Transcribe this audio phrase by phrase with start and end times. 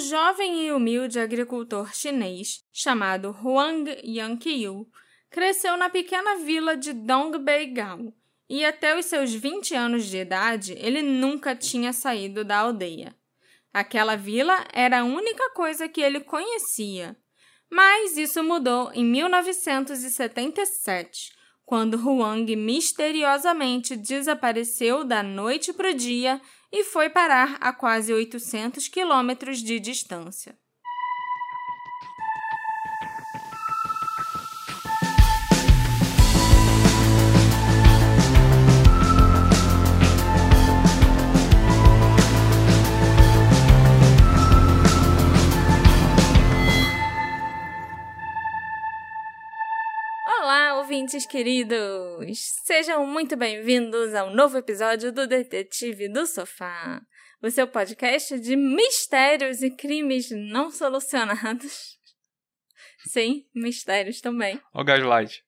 [0.00, 4.88] jovem e humilde agricultor chinês chamado Huang Yanqiu
[5.30, 8.12] cresceu na pequena vila de Dongbeigao
[8.48, 13.14] e até os seus 20 anos de idade ele nunca tinha saído da aldeia.
[13.72, 17.16] Aquela vila era a única coisa que ele conhecia.
[17.70, 21.30] Mas isso mudou em 1977,
[21.64, 26.40] quando Huang misteriosamente desapareceu da noite para o dia
[26.72, 30.58] e foi parar a quase 800 quilômetros de distância.
[51.00, 52.36] Ouvintes queridos!
[52.66, 57.00] Sejam muito bem-vindos ao novo episódio do Detetive do Sofá,
[57.42, 61.98] o seu podcast de mistérios e crimes não solucionados.
[63.08, 64.60] Sim, mistérios também.
[64.74, 65.42] O Gaslight.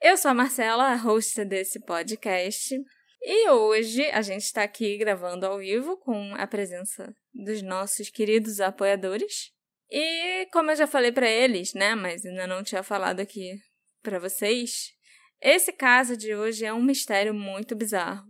[0.00, 2.74] Eu sou a Marcela, a host desse podcast.
[3.20, 8.60] E hoje a gente está aqui gravando ao vivo com a presença dos nossos queridos
[8.60, 9.52] apoiadores.
[9.90, 13.60] E como eu já falei para eles, né, mas ainda não tinha falado aqui
[14.06, 14.92] para vocês,
[15.42, 18.24] esse caso de hoje é um mistério muito bizarro.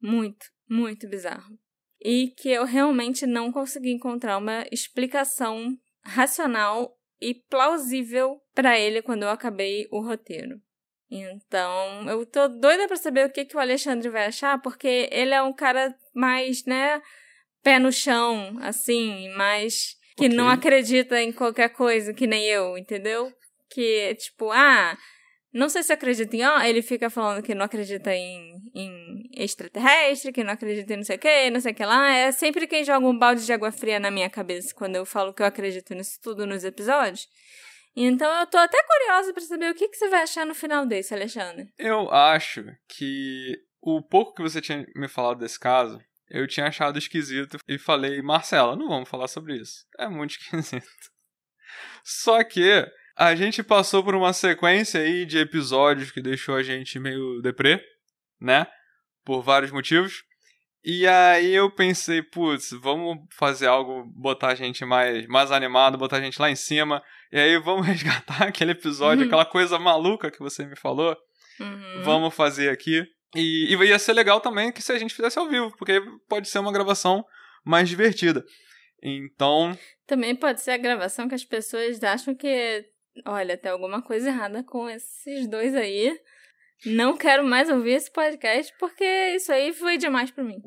[0.00, 1.58] Muito, muito bizarro.
[2.00, 9.24] E que eu realmente não consegui encontrar uma explicação racional e plausível para ele quando
[9.24, 10.58] eu acabei o roteiro.
[11.10, 15.34] Então, eu tô doida para saber o que, que o Alexandre vai achar, porque ele
[15.34, 17.02] é um cara mais, né,
[17.62, 20.36] pé no chão, assim, mais que okay.
[20.36, 23.30] não acredita em qualquer coisa, que nem eu, entendeu?
[23.70, 24.96] Que, tipo, ah,
[25.52, 30.32] não sei se acredita em ó, ele fica falando que não acredita em, em extraterrestre,
[30.32, 32.10] que não acredita em não sei o que, não sei o que lá.
[32.10, 35.34] É sempre quem joga um balde de água fria na minha cabeça quando eu falo
[35.34, 37.26] que eu acredito nisso tudo nos episódios.
[37.96, 40.86] Então eu tô até curiosa para saber o que, que você vai achar no final
[40.86, 41.68] desse, Alexandre.
[41.76, 46.96] Eu acho que o pouco que você tinha me falado desse caso, eu tinha achado
[46.96, 49.84] esquisito e falei, Marcela, não vamos falar sobre isso.
[49.98, 51.10] É muito esquisito.
[52.04, 52.86] Só que
[53.16, 57.82] a gente passou por uma sequência aí de episódios que deixou a gente meio deprê,
[58.40, 58.66] né?
[59.24, 60.22] Por vários motivos.
[60.82, 66.16] E aí eu pensei, putz, vamos fazer algo, botar a gente mais, mais animado, botar
[66.16, 67.02] a gente lá em cima.
[67.30, 69.26] E aí vamos resgatar aquele episódio, uhum.
[69.26, 71.14] aquela coisa maluca que você me falou.
[71.60, 72.02] Uhum.
[72.02, 73.04] Vamos fazer aqui.
[73.34, 76.48] E, e ia ser legal também que se a gente fizesse ao vivo, porque pode
[76.48, 77.24] ser uma gravação
[77.64, 78.44] mais divertida.
[79.02, 79.76] Então.
[80.06, 82.84] Também pode ser a gravação que as pessoas acham que
[83.26, 86.18] olha, tem alguma coisa errada com esses dois aí.
[86.86, 89.04] Não quero mais ouvir esse podcast porque
[89.34, 90.60] isso aí foi demais para mim.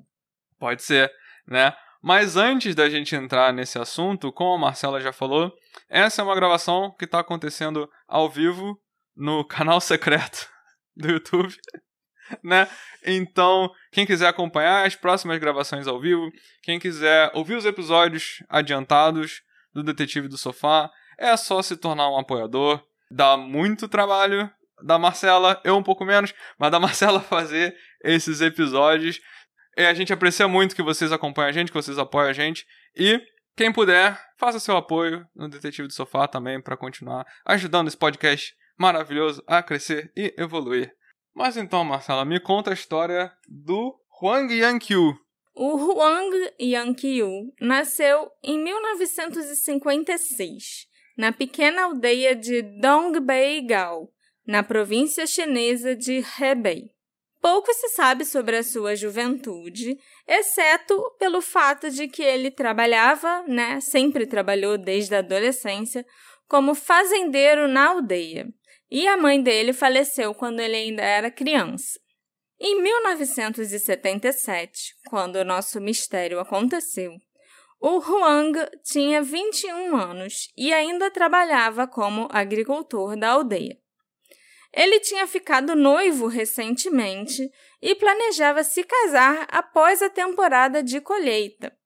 [0.60, 1.12] Pode ser,
[1.48, 1.74] né?
[2.02, 5.54] Mas antes da gente entrar nesse assunto, como a Marcela já falou,
[5.90, 8.78] essa é uma gravação que está acontecendo ao vivo
[9.16, 10.50] no canal secreto
[10.96, 11.56] do YouTube,
[12.44, 12.68] né?
[13.06, 16.30] Então, quem quiser acompanhar as próximas gravações ao vivo,
[16.62, 19.42] quem quiser ouvir os episódios adiantados
[19.74, 22.84] do Detetive do Sofá, é só se tornar um apoiador.
[23.10, 24.52] Dá muito trabalho
[24.84, 29.22] da Marcela, eu um pouco menos, mas da Marcela fazer esses episódios.
[29.78, 32.66] E a gente aprecia muito que vocês acompanhem a gente, que vocês apoiem a gente.
[32.96, 33.20] E
[33.56, 38.54] quem puder, faça seu apoio no Detetive do Sofá também para continuar ajudando esse podcast
[38.78, 40.94] maravilhoso a crescer e evoluir.
[41.36, 45.18] Mas então, Marcela, me conta a história do Huang Yanqiu.
[45.56, 54.10] O Huang Yanqiu nasceu em 1956 na pequena aldeia de Dongbeigao,
[54.46, 56.92] na província chinesa de Hebei.
[57.42, 63.82] Pouco se sabe sobre a sua juventude, exceto pelo fato de que ele trabalhava, né,
[63.82, 66.06] sempre trabalhou desde a adolescência,
[66.48, 68.48] como fazendeiro na aldeia.
[68.90, 72.00] E a mãe dele faleceu quando ele ainda era criança.
[72.60, 77.12] Em 1977, quando o nosso mistério aconteceu,
[77.86, 83.78] o Huang tinha 21 anos e ainda trabalhava como agricultor da aldeia.
[84.72, 87.52] Ele tinha ficado noivo recentemente
[87.82, 91.78] e planejava se casar após a temporada de colheita.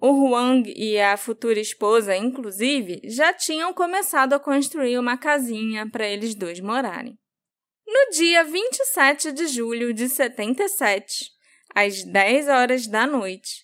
[0.00, 6.08] O Huang e a futura esposa, inclusive, já tinham começado a construir uma casinha para
[6.08, 7.18] eles dois morarem.
[7.86, 11.30] No dia 27 de julho de 77,
[11.74, 13.63] às 10 horas da noite,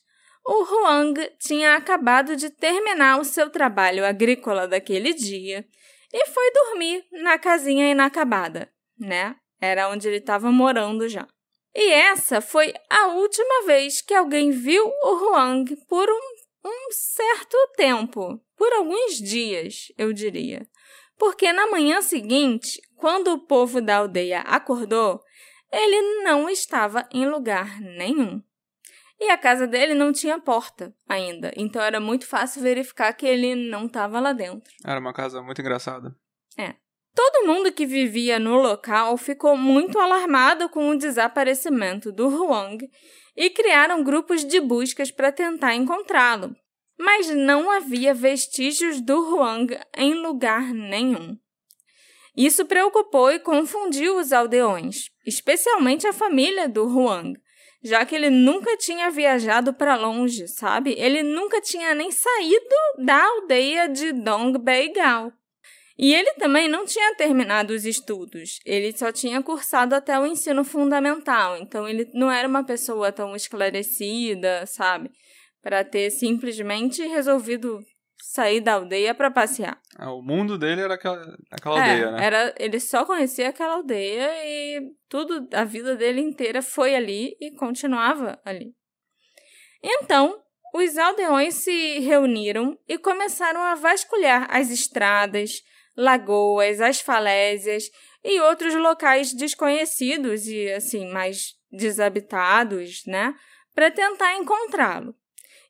[0.53, 5.65] o Huang tinha acabado de terminar o seu trabalho agrícola daquele dia
[6.13, 8.69] e foi dormir na casinha inacabada,
[8.99, 9.37] né?
[9.61, 11.29] Era onde ele estava morando já.
[11.73, 17.57] E essa foi a última vez que alguém viu o Huang por um um certo
[17.75, 20.69] tempo, por alguns dias, eu diria.
[21.17, 25.23] Porque na manhã seguinte, quando o povo da aldeia acordou,
[25.73, 28.43] ele não estava em lugar nenhum.
[29.21, 33.55] E a casa dele não tinha porta ainda, então era muito fácil verificar que ele
[33.55, 34.73] não estava lá dentro.
[34.83, 36.17] Era uma casa muito engraçada.
[36.59, 36.75] É.
[37.15, 42.89] Todo mundo que vivia no local ficou muito alarmado com o desaparecimento do Huang
[43.37, 46.57] e criaram grupos de buscas para tentar encontrá-lo.
[46.99, 51.37] Mas não havia vestígios do Huang em lugar nenhum.
[52.37, 57.39] Isso preocupou e confundiu os aldeões, especialmente a família do Huang,
[57.83, 60.95] já que ele nunca tinha viajado para longe, sabe?
[60.99, 65.33] Ele nunca tinha nem saído da aldeia de Dongbeigal.
[66.03, 70.65] E ele também não tinha terminado os estudos, ele só tinha cursado até o ensino
[70.65, 75.11] fundamental, então ele não era uma pessoa tão esclarecida, sabe?
[75.61, 77.85] Para ter simplesmente resolvido
[78.21, 79.81] sair da aldeia para passear.
[79.99, 82.25] É, o mundo dele era aquela, aquela é, aldeia, né?
[82.25, 87.51] Era, ele só conhecia aquela aldeia e tudo, a vida dele inteira foi ali e
[87.53, 88.75] continuava ali.
[89.83, 90.41] Então,
[90.75, 95.63] os aldeões se reuniram e começaram a vasculhar as estradas,
[95.97, 97.85] lagoas, as falésias
[98.23, 103.35] e outros locais desconhecidos e assim mais desabitados, né,
[103.75, 105.15] para tentar encontrá-lo.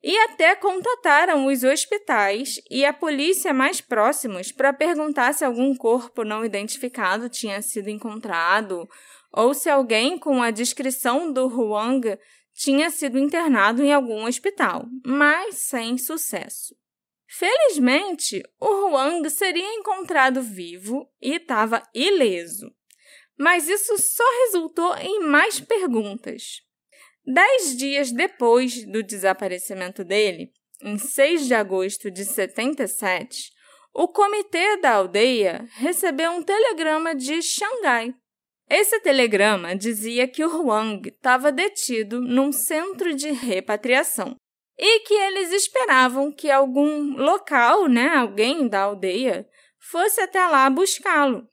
[0.02, 6.24] E até contataram os hospitais e a polícia mais próximos para perguntar se algum corpo
[6.24, 8.88] não identificado tinha sido encontrado
[9.30, 12.18] ou se alguém com a descrição do Huang
[12.54, 16.74] tinha sido internado em algum hospital, mas sem sucesso.
[17.28, 22.70] Felizmente, o Huang seria encontrado vivo e estava ileso.
[23.38, 26.62] Mas isso só resultou em mais perguntas.
[27.32, 30.50] Dez dias depois do desaparecimento dele,
[30.82, 33.52] em 6 de agosto de 77,
[33.94, 38.12] o comitê da aldeia recebeu um telegrama de Xangai.
[38.68, 44.34] Esse telegrama dizia que o Huang estava detido num centro de repatriação
[44.76, 49.46] e que eles esperavam que algum local, né, alguém da aldeia,
[49.78, 51.49] fosse até lá buscá-lo.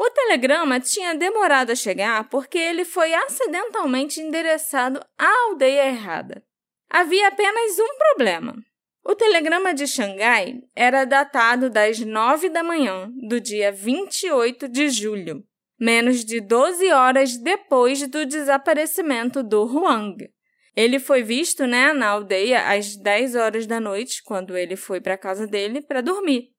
[0.00, 6.40] O telegrama tinha demorado a chegar porque ele foi acidentalmente endereçado à aldeia errada.
[6.88, 8.54] Havia apenas um problema.
[9.04, 15.42] O telegrama de Xangai era datado das nove da manhã do dia 28 de julho,
[15.80, 20.16] menos de 12 horas depois do desaparecimento do Huang.
[20.76, 25.14] Ele foi visto, né, na aldeia às 10 horas da noite, quando ele foi para
[25.14, 26.50] a casa dele para dormir.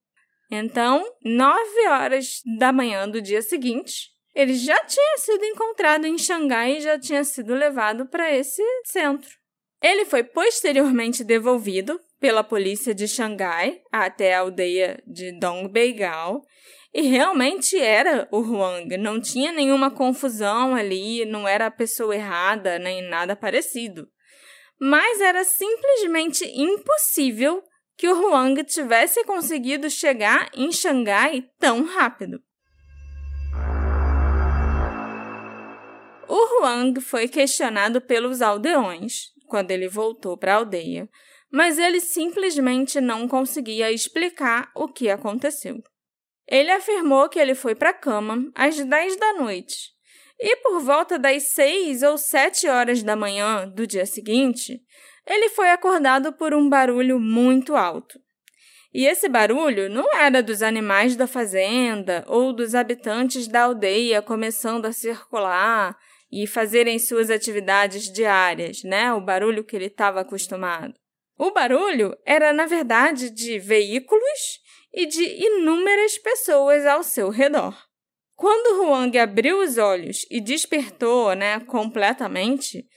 [0.51, 6.77] Então, 9 horas da manhã do dia seguinte, ele já tinha sido encontrado em Xangai
[6.77, 9.29] e já tinha sido levado para esse centro.
[9.81, 16.41] Ele foi posteriormente devolvido pela polícia de Xangai até a aldeia de Dongbeigal
[16.93, 22.79] e realmente era o Huang, não tinha nenhuma confusão ali, não era a pessoa errada,
[22.79, 24.07] nem nada parecido.
[24.81, 27.61] Mas era simplesmente impossível
[27.99, 32.41] que o Huang tivesse conseguido chegar em Xangai tão rápido.
[36.25, 41.09] O Huang foi questionado pelos aldeões quando ele voltou para a aldeia,
[41.51, 45.83] mas ele simplesmente não conseguia explicar o que aconteceu.
[46.47, 49.89] Ele afirmou que ele foi para a cama às 10 da noite
[50.39, 54.79] e por volta das 6 ou 7 horas da manhã do dia seguinte,
[55.29, 58.19] ele foi acordado por um barulho muito alto.
[58.91, 64.85] E esse barulho não era dos animais da fazenda ou dos habitantes da aldeia começando
[64.85, 65.95] a circular
[66.31, 69.13] e fazerem suas atividades diárias, né?
[69.13, 70.95] O barulho que ele estava acostumado.
[71.37, 74.59] O barulho era, na verdade, de veículos
[74.91, 77.77] e de inúmeras pessoas ao seu redor.
[78.35, 82.87] Quando Huang abriu os olhos e despertou, né, completamente,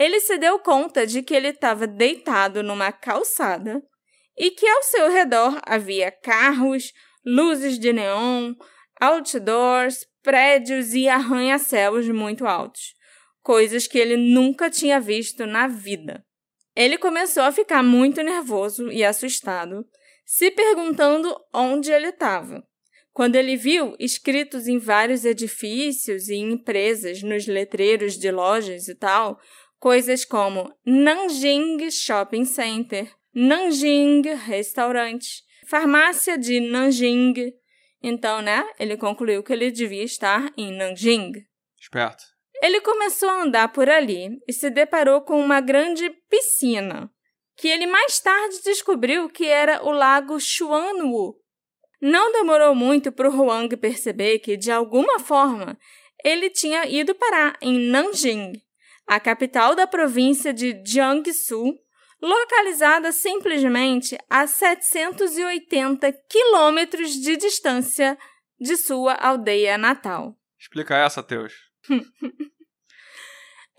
[0.00, 3.82] ele se deu conta de que ele estava deitado numa calçada
[4.36, 6.90] e que ao seu redor havia carros,
[7.22, 8.54] luzes de neon,
[8.98, 12.94] outdoors, prédios e arranha-céus muito altos,
[13.42, 16.24] coisas que ele nunca tinha visto na vida.
[16.74, 19.84] Ele começou a ficar muito nervoso e assustado
[20.24, 22.64] se perguntando onde ele estava.
[23.12, 29.38] Quando ele viu escritos em vários edifícios e empresas nos letreiros de lojas e tal,
[29.80, 37.52] coisas como Nanjing Shopping Center, Nanjing Restaurante, farmácia de Nanjing.
[38.02, 41.32] Então, né, ele concluiu que ele devia estar em Nanjing.
[41.80, 42.22] Esperto.
[42.62, 47.10] Ele começou a andar por ali e se deparou com uma grande piscina
[47.60, 51.36] que ele mais tarde descobriu que era o lago Xuanwu.
[52.00, 55.78] Não demorou muito para o Huang perceber que, de alguma forma,
[56.24, 58.52] ele tinha ido parar em Nanjing,
[59.10, 61.76] a capital da província de Jiangsu,
[62.22, 68.16] localizada simplesmente a 780 quilômetros de distância
[68.60, 70.36] de sua aldeia natal.
[70.56, 71.54] Explica essa, Teus.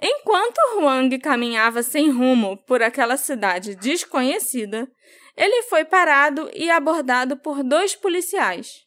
[0.04, 4.86] Enquanto Huang caminhava sem rumo por aquela cidade desconhecida,
[5.38, 8.86] ele foi parado e abordado por dois policiais.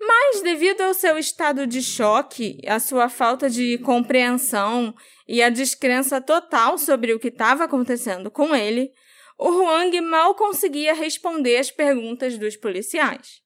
[0.00, 4.94] Mas, devido ao seu estado de choque, a sua falta de compreensão
[5.26, 8.92] e a descrença total sobre o que estava acontecendo com ele,
[9.38, 13.40] o Huang mal conseguia responder às perguntas dos policiais.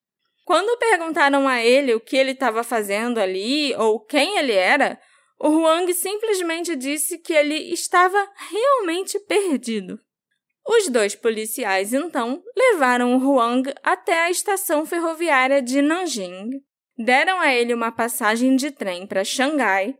[0.44, 4.98] Quando perguntaram a ele o que ele estava fazendo ali ou quem ele era,
[5.38, 9.98] o Huang simplesmente disse que ele estava realmente perdido.
[10.66, 16.50] Os dois policiais, então, levaram o Huang até a estação ferroviária de Nanjing,
[16.96, 19.96] deram a ele uma passagem de trem para Xangai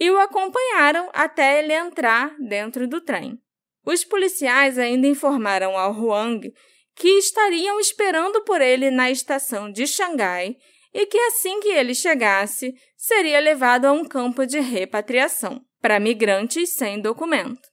[0.00, 3.38] e o acompanharam até ele entrar dentro do trem.
[3.84, 6.52] Os policiais ainda informaram ao Huang
[6.94, 10.56] que estariam esperando por ele na estação de Xangai
[10.92, 16.74] e que assim que ele chegasse, seria levado a um campo de repatriação para migrantes
[16.74, 17.68] sem documento.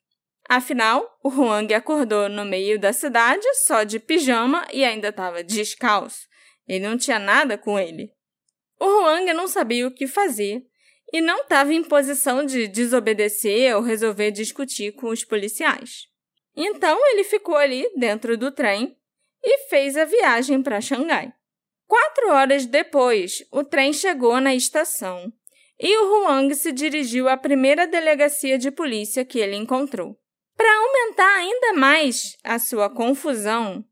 [0.48, 6.28] Afinal, o Huang acordou no meio da cidade só de pijama e ainda estava descalço.
[6.68, 8.12] Ele não tinha nada com ele.
[8.80, 10.64] O Huang não sabia o que fazer
[11.12, 16.08] e não estava em posição de desobedecer ou resolver discutir com os policiais.
[16.56, 18.96] Então ele ficou ali dentro do trem
[19.44, 21.34] e fez a viagem para Xangai.
[21.88, 25.32] Quatro horas depois, o trem chegou na estação
[25.80, 30.20] e o Huang se dirigiu à primeira delegacia de polícia que ele encontrou.
[30.56, 33.84] Para aumentar ainda mais a sua confusão,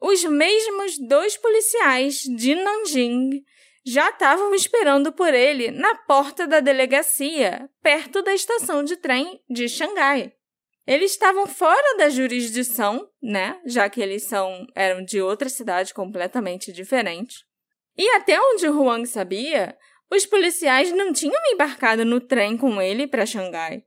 [0.00, 3.42] os mesmos dois policiais de Nanjing
[3.84, 9.68] já estavam esperando por ele na porta da delegacia, perto da estação de trem de
[9.68, 10.32] Xangai.
[10.86, 13.60] Eles estavam fora da jurisdição, né?
[13.66, 17.44] Já que eles são eram de outra cidade completamente diferente.
[17.96, 19.76] E até onde Huang sabia,
[20.10, 23.84] os policiais não tinham embarcado no trem com ele para Xangai.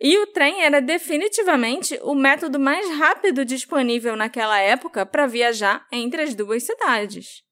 [0.00, 6.22] E o trem era definitivamente o método mais rápido disponível naquela época para viajar entre
[6.22, 7.42] as duas cidades.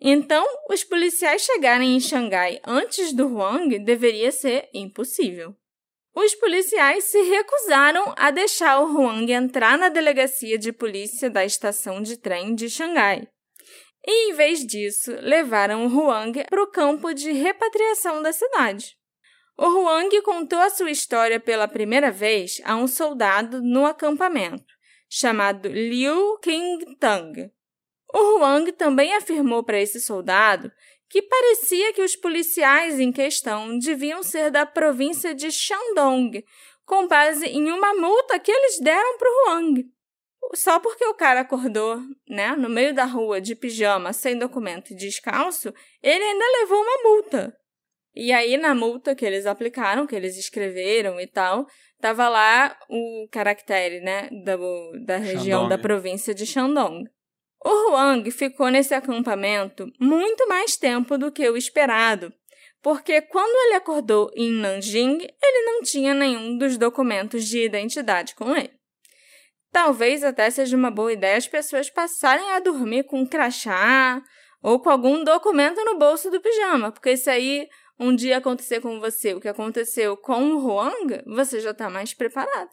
[0.00, 5.56] Então, os policiais chegarem em Xangai antes do Huang deveria ser impossível.
[6.14, 12.02] Os policiais se recusaram a deixar o Huang entrar na delegacia de polícia da estação
[12.02, 13.28] de trem de Xangai.
[14.06, 18.97] E, em vez disso, levaram o Huang para o campo de repatriação da cidade.
[19.60, 24.72] O Huang contou a sua história pela primeira vez a um soldado no acampamento,
[25.10, 27.50] chamado Liu Qingtang.
[28.14, 30.70] O Huang também afirmou para esse soldado
[31.10, 36.44] que parecia que os policiais em questão deviam ser da província de Shandong,
[36.86, 39.84] com base em uma multa que eles deram para o Huang.
[40.54, 44.96] Só porque o cara acordou, né, no meio da rua de pijama, sem documento e
[44.96, 47.58] descalço, ele ainda levou uma multa.
[48.14, 51.66] E aí, na multa que eles aplicaram, que eles escreveram e tal,
[52.00, 54.56] tava lá o caractere, né, da,
[55.04, 55.68] da região Shandong.
[55.68, 57.04] da província de Shandong.
[57.64, 62.32] O Huang ficou nesse acampamento muito mais tempo do que o esperado,
[62.80, 68.54] porque quando ele acordou em Nanjing, ele não tinha nenhum dos documentos de identidade com
[68.54, 68.70] ele.
[69.72, 74.22] Talvez até seja uma boa ideia as pessoas passarem a dormir com um crachá
[74.62, 79.00] ou com algum documento no bolso do pijama, porque se aí um dia acontecer com
[79.00, 82.70] você o que aconteceu com o Huang, você já está mais preparado.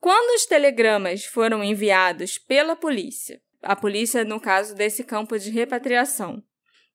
[0.00, 6.42] Quando os telegramas foram enviados pela polícia a polícia no caso desse campo de repatriação.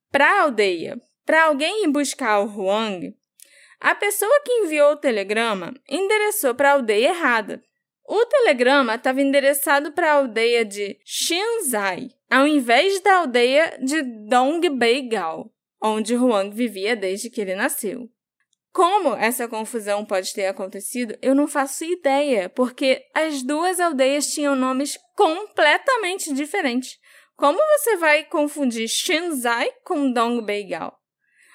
[0.10, 3.16] Para a aldeia, para alguém ir buscar o Huang,
[3.80, 7.62] a pessoa que enviou o telegrama endereçou para a aldeia errada.
[8.08, 15.51] O telegrama estava endereçado para a aldeia de Xinzai, ao invés da aldeia de Dongbeigal,
[15.82, 18.10] onde Huang vivia desde que ele nasceu.
[18.72, 24.56] Como essa confusão pode ter acontecido, eu não faço ideia, porque as duas aldeias tinham
[24.56, 26.98] nomes completamente diferentes.
[27.36, 30.98] Como você vai confundir Shenzai com Dongbeigal?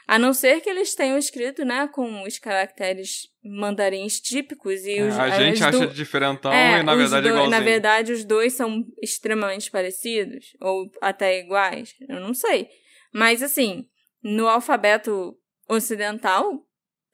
[0.06, 5.16] A não ser que eles tenham escrito, né, com os caracteres mandarins típicos e os...
[5.16, 5.94] É, a gente acha do...
[5.94, 7.50] diferentão é, e na verdade é igualzinho.
[7.50, 12.68] Na verdade, os dois são extremamente parecidos, ou até iguais, eu não sei.
[13.12, 13.86] Mas, assim,
[14.22, 15.36] no alfabeto
[15.68, 16.64] ocidental,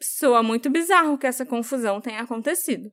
[0.00, 2.90] soa muito bizarro que essa confusão tenha acontecido.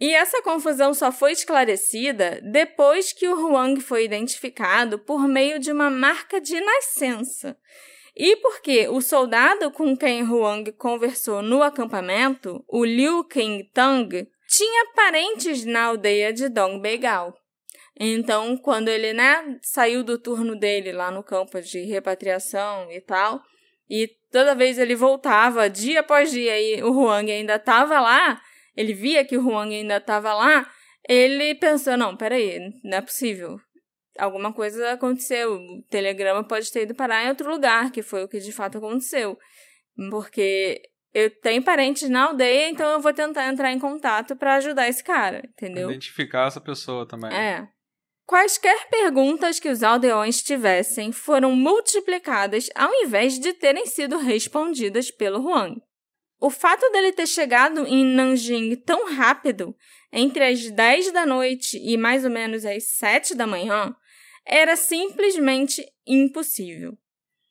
[0.00, 5.70] E essa confusão só foi esclarecida depois que o Huang foi identificado por meio de
[5.70, 7.56] uma marca de nascença.
[8.16, 15.64] E porque o soldado com quem Huang conversou no acampamento, o Liu Qingtang, tinha parentes
[15.64, 17.34] na aldeia de Dongbeigal.
[17.98, 23.40] Então, quando ele né, saiu do turno dele lá no campo de repatriação e tal,
[23.88, 28.40] e toda vez ele voltava, dia após dia, e o Huang ainda estava lá,
[28.76, 30.68] ele via que o Huang ainda estava lá,
[31.08, 33.58] ele pensou, não, peraí, não é possível.
[34.18, 35.54] Alguma coisa aconteceu.
[35.54, 38.78] O telegrama pode ter ido parar em outro lugar, que foi o que de fato
[38.78, 39.38] aconteceu.
[40.10, 40.82] Porque
[41.12, 45.02] eu tenho parentes na aldeia, então eu vou tentar entrar em contato para ajudar esse
[45.02, 45.88] cara, entendeu?
[45.90, 47.32] Identificar essa pessoa também.
[47.32, 47.68] É.
[48.26, 55.42] Quaisquer perguntas que os aldeões tivessem foram multiplicadas ao invés de terem sido respondidas pelo
[55.46, 55.80] Huang.
[56.40, 59.76] O fato dele ter chegado em Nanjing tão rápido,
[60.12, 63.94] entre as 10 da noite e mais ou menos as 7 da manhã,
[64.46, 66.96] era simplesmente impossível.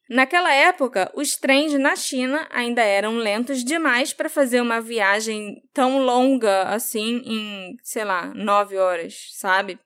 [0.10, 6.04] Naquela época, os trens na China ainda eram lentos demais para fazer uma viagem tão
[6.04, 9.80] longa assim em, sei lá, nove horas, sabe?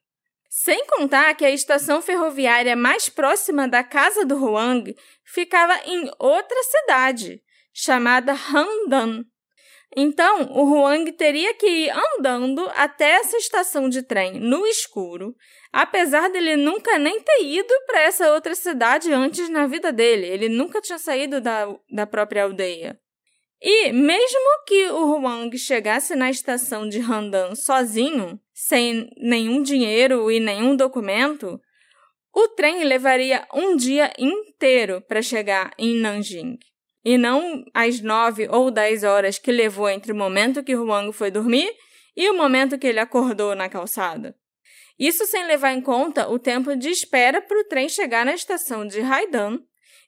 [0.59, 4.91] Sem contar que a estação ferroviária mais próxima da casa do Huang
[5.23, 9.23] ficava em outra cidade, chamada Handan.
[9.95, 15.35] Então, o Huang teria que ir andando até essa estação de trem no escuro,
[15.71, 20.25] apesar dele nunca nem ter ido para essa outra cidade antes na vida dele.
[20.25, 22.99] Ele nunca tinha saído da, da própria aldeia.
[23.61, 30.39] E, mesmo que o Huang chegasse na estação de Handan sozinho, sem nenhum dinheiro e
[30.39, 31.61] nenhum documento,
[32.33, 36.57] o trem levaria um dia inteiro para chegar em Nanjing
[37.05, 41.29] e não as nove ou dez horas que levou entre o momento que Huang foi
[41.29, 41.71] dormir
[42.15, 44.35] e o momento que ele acordou na calçada.
[44.97, 48.87] Isso sem levar em conta o tempo de espera para o trem chegar na estação
[48.87, 49.59] de Haidan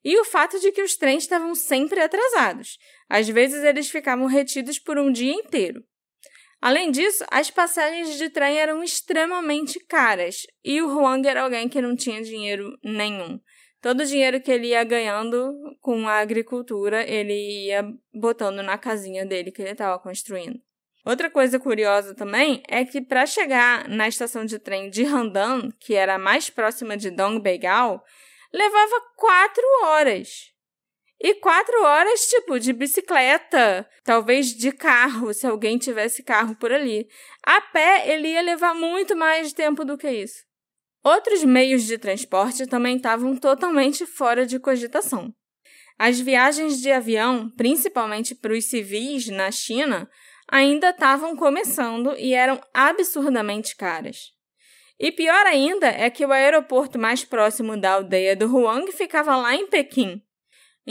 [0.03, 2.79] e o fato de que os trens estavam sempre atrasados.
[3.07, 5.83] Às vezes eles ficavam retidos por um dia inteiro.
[6.61, 11.81] Além disso, as passagens de trem eram extremamente caras e o Huang era alguém que
[11.81, 13.39] não tinha dinheiro nenhum.
[13.81, 19.25] Todo o dinheiro que ele ia ganhando com a agricultura, ele ia botando na casinha
[19.25, 20.59] dele que ele estava construindo.
[21.05, 25.95] Outra coisa curiosa também é que para chegar na estação de trem de Handan, que
[25.95, 28.03] era a mais próxima de Dongbeigal,
[28.53, 30.51] levava quatro horas.
[31.22, 37.08] E quatro horas, tipo, de bicicleta, talvez de carro, se alguém tivesse carro por ali.
[37.44, 40.48] A pé, ele ia levar muito mais tempo do que isso.
[41.03, 45.34] Outros meios de transporte também estavam totalmente fora de cogitação.
[45.98, 50.10] As viagens de avião, principalmente para os civis na China,
[50.50, 54.32] ainda estavam começando e eram absurdamente caras.
[54.98, 59.55] E pior ainda é que o aeroporto mais próximo da aldeia do Huang ficava lá
[59.55, 60.22] em Pequim.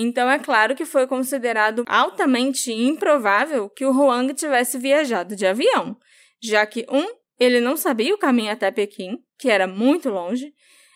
[0.00, 5.96] Então é claro que foi considerado altamente improvável que o Huang tivesse viajado de avião,
[6.40, 7.04] já que um,
[7.36, 10.54] ele não sabia o caminho até Pequim, que era muito longe,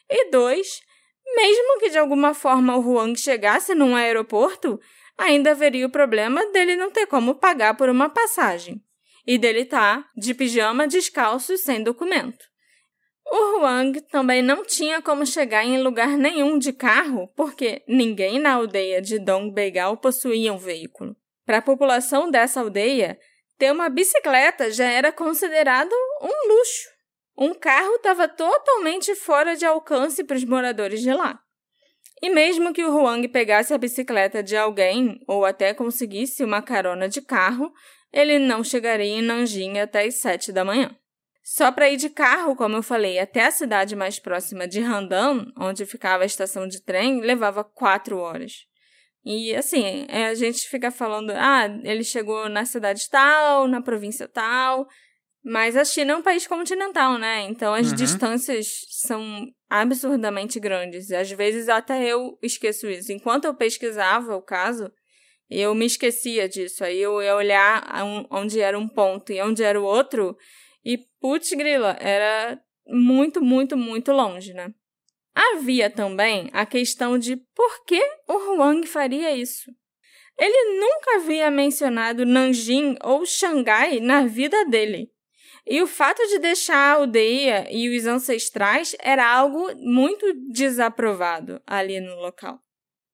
[0.09, 0.81] e dois,
[1.35, 4.79] mesmo que de alguma forma o Huang chegasse num aeroporto,
[5.19, 8.81] ainda haveria o problema dele não ter como pagar por uma passagem
[9.27, 12.52] e dele estar tá de pijama descalço sem documento.
[13.35, 18.53] O Huang também não tinha como chegar em lugar nenhum de carro, porque ninguém na
[18.53, 21.17] aldeia de Dongbeigal possuía um veículo.
[21.47, 23.19] Para a população dessa aldeia,
[23.57, 26.91] ter uma bicicleta já era considerado um luxo.
[27.35, 31.41] Um carro estava totalmente fora de alcance para os moradores de lá.
[32.21, 37.09] E mesmo que o Huang pegasse a bicicleta de alguém ou até conseguisse uma carona
[37.09, 37.73] de carro,
[38.13, 40.95] ele não chegaria em Nanjing até as sete da manhã.
[41.43, 45.47] Só para ir de carro, como eu falei, até a cidade mais próxima de Handan,
[45.59, 48.67] onde ficava a estação de trem, levava quatro horas.
[49.25, 54.29] E assim, é, a gente fica falando, ah, ele chegou na cidade tal, na província
[54.29, 54.87] tal,
[55.45, 57.43] mas a China é um país continental, né?
[57.43, 57.97] Então as uhum.
[57.97, 61.11] distâncias são absurdamente grandes.
[61.11, 63.13] Às vezes até eu esqueço isso.
[63.13, 64.91] Enquanto eu pesquisava o caso,
[65.51, 66.85] eu me esquecia disso.
[66.85, 67.85] Aí eu ia olhar
[68.31, 70.37] onde era um ponto e onde era o outro,
[71.23, 74.75] putz grila, era muito, muito, muito longe, né?
[75.33, 79.71] Havia também a questão de por que o Huang faria isso.
[80.37, 85.13] Ele nunca havia mencionado Nanjing ou Xangai na vida dele.
[85.65, 92.01] E o fato de deixar a aldeia e os ancestrais era algo muito desaprovado ali
[92.01, 92.59] no local.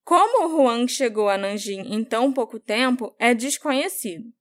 [0.03, 4.33] Como o Huang chegou a Nanjing em tão pouco tempo é desconhecido.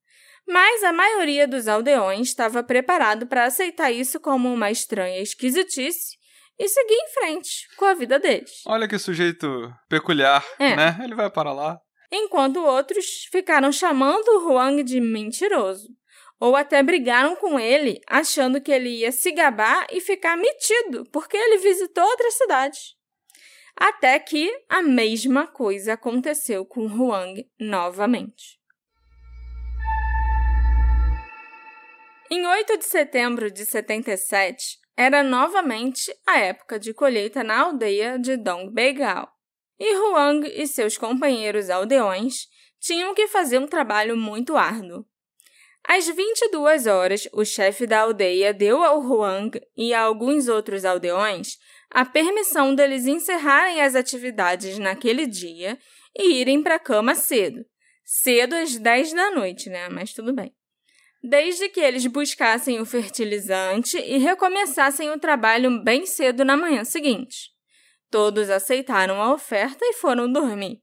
[0.49, 6.17] Mas a maioria dos aldeões estava preparado para aceitar isso como uma estranha esquisitice
[6.59, 8.63] e seguir em frente com a vida deles.
[8.67, 10.75] Olha que sujeito peculiar, É.
[10.75, 10.99] né?
[11.05, 11.79] Ele vai para lá.
[12.11, 15.89] Enquanto outros ficaram chamando o Huang de mentiroso,
[16.41, 21.37] ou até brigaram com ele, achando que ele ia se gabar e ficar metido, porque
[21.37, 22.97] ele visitou outras cidades.
[23.77, 28.58] Até que a mesma coisa aconteceu com Huang novamente.
[32.31, 38.37] Em 8 de setembro de 77, era novamente a época de colheita na aldeia de
[38.37, 39.33] Dongbeigal.
[39.79, 42.47] E Huang e seus companheiros aldeões
[42.79, 45.07] tinham que fazer um trabalho muito árduo.
[45.83, 51.57] Às 22 horas, o chefe da aldeia deu ao Huang e a alguns outros aldeões
[51.91, 55.79] a permissão deles encerrarem as atividades naquele dia
[56.15, 57.65] e irem para a cama cedo.
[58.05, 59.89] Cedo às 10 da noite, né?
[59.89, 60.58] Mas tudo bem.
[61.23, 67.51] Desde que eles buscassem o fertilizante e recomeçassem o trabalho bem cedo na manhã seguinte.
[68.11, 70.81] Todos aceitaram a oferta e foram dormir.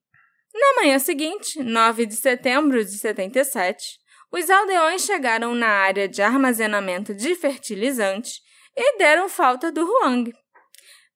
[0.53, 3.97] Na manhã seguinte, 9 de setembro de 77,
[4.31, 8.41] os aldeões chegaram na área de armazenamento de fertilizante
[8.75, 10.33] e deram falta do Huang.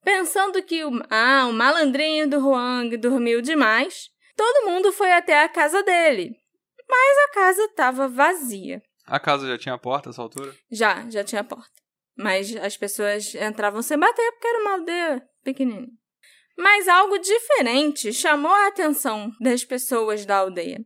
[0.04, 5.50] Pensando que o, ah, o malandrinho do Huang dormiu demais, todo mundo foi até a
[5.50, 6.32] casa dele.
[6.90, 8.82] Mas a casa estava vazia.
[9.10, 10.56] A casa já tinha porta essa altura?
[10.72, 11.74] Já, já tinha porta.
[12.16, 15.90] Mas as pessoas entravam sem bater porque era uma aldeia pequenininha.
[16.58, 20.86] Mas algo diferente chamou a atenção das pessoas da aldeia.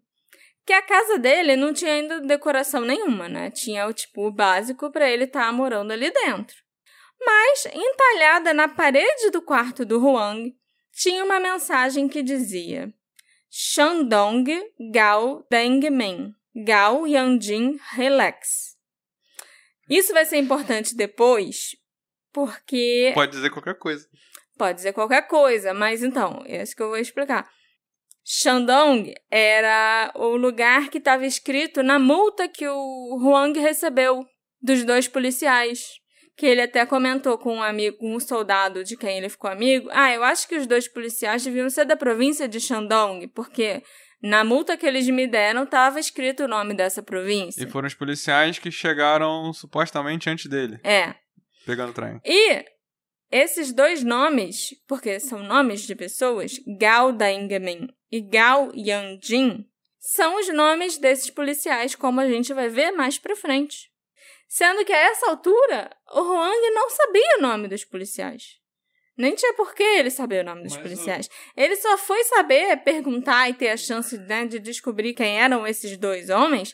[0.65, 3.51] Que a casa dele não tinha ainda decoração nenhuma, né?
[3.51, 6.55] Tinha o tipo básico para ele estar morando ali dentro.
[7.19, 10.55] Mas, entalhada na parede do quarto do Huang,
[10.93, 12.93] tinha uma mensagem que dizia:
[13.49, 14.45] Shandong
[14.91, 16.35] Gao Dengmen.
[16.55, 18.73] Gao Yanjin Relax.
[19.89, 21.75] Isso vai ser importante depois,
[22.31, 24.07] porque Pode dizer qualquer coisa.
[24.57, 27.49] pode dizer qualquer coisa, mas então, é isso que eu vou explicar.
[28.25, 34.25] Shandong era o lugar que estava escrito na multa que o Huang recebeu
[34.61, 35.81] dos dois policiais.
[36.35, 39.87] Que ele até comentou com um amigo, um soldado de quem ele ficou amigo.
[39.91, 43.83] Ah, eu acho que os dois policiais deviam ser da província de Shandong, porque
[44.23, 47.61] na multa que eles me deram estava escrito o nome dessa província.
[47.61, 51.13] E foram os policiais que chegaram supostamente antes dele, É.
[51.65, 52.21] pegando o trem.
[52.25, 52.63] E
[53.29, 59.67] esses dois nomes, porque são nomes de pessoas, Gao Daingamen e Gao Yanjin,
[59.99, 63.91] são os nomes desses policiais, como a gente vai ver mais pra frente.
[64.47, 68.59] Sendo que a essa altura, o Huang não sabia o nome dos policiais.
[69.17, 71.29] Nem tinha por que ele saber o nome dos Mas policiais.
[71.55, 75.95] Ele só foi saber perguntar e ter a chance né, de descobrir quem eram esses
[75.97, 76.73] dois homens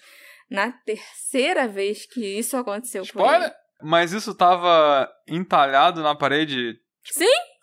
[0.49, 3.28] na terceira vez que isso aconteceu com ele.
[3.28, 3.56] Spoiler!
[3.82, 6.75] Mas isso tava entalhado na parede,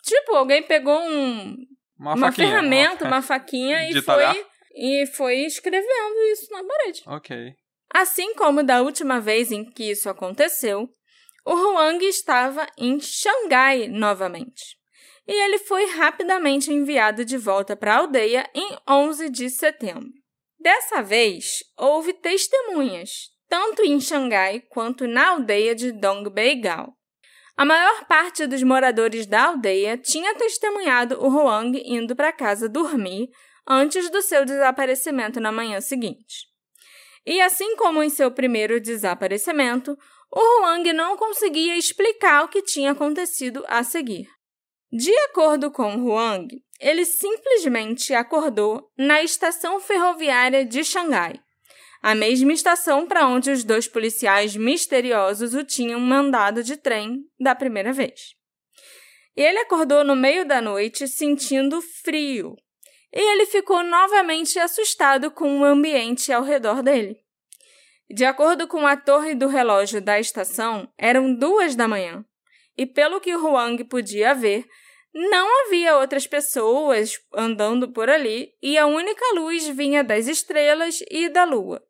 [0.07, 1.55] Tipo, alguém pegou um,
[1.99, 2.47] uma, uma, faquinha.
[2.47, 4.33] ferramenta, uma faquinha De e talhar?
[4.33, 7.03] foi, e foi escrevendo isso na parede.
[7.05, 7.53] Ok.
[7.93, 10.89] Assim como da última vez em que isso aconteceu,
[11.47, 14.77] o Huang estava em Xangai novamente.
[15.25, 20.11] E ele foi rapidamente enviado de volta para a aldeia em 11 de setembro.
[20.59, 26.93] Dessa vez, houve testemunhas, tanto em Xangai quanto na aldeia de Dongbeigal.
[27.55, 33.29] A maior parte dos moradores da aldeia tinha testemunhado o Huang indo para casa dormir
[33.65, 36.47] antes do seu desaparecimento na manhã seguinte.
[37.25, 39.97] E assim como em seu primeiro desaparecimento,
[40.31, 44.27] o Huang não conseguia explicar o que tinha acontecido a seguir.
[44.91, 46.47] De acordo com Huang,
[46.79, 51.39] ele simplesmente acordou na estação ferroviária de Xangai,
[52.01, 57.55] a mesma estação para onde os dois policiais misteriosos o tinham mandado de trem da
[57.55, 58.35] primeira vez.
[59.35, 62.55] Ele acordou no meio da noite sentindo frio,
[63.13, 67.17] e ele ficou novamente assustado com o ambiente ao redor dele.
[68.09, 72.23] De acordo com a torre do relógio da estação, eram duas da manhã,
[72.77, 74.65] e pelo que Huang podia ver,
[75.13, 81.27] não havia outras pessoas andando por ali e a única luz vinha das estrelas e
[81.27, 81.83] da lua.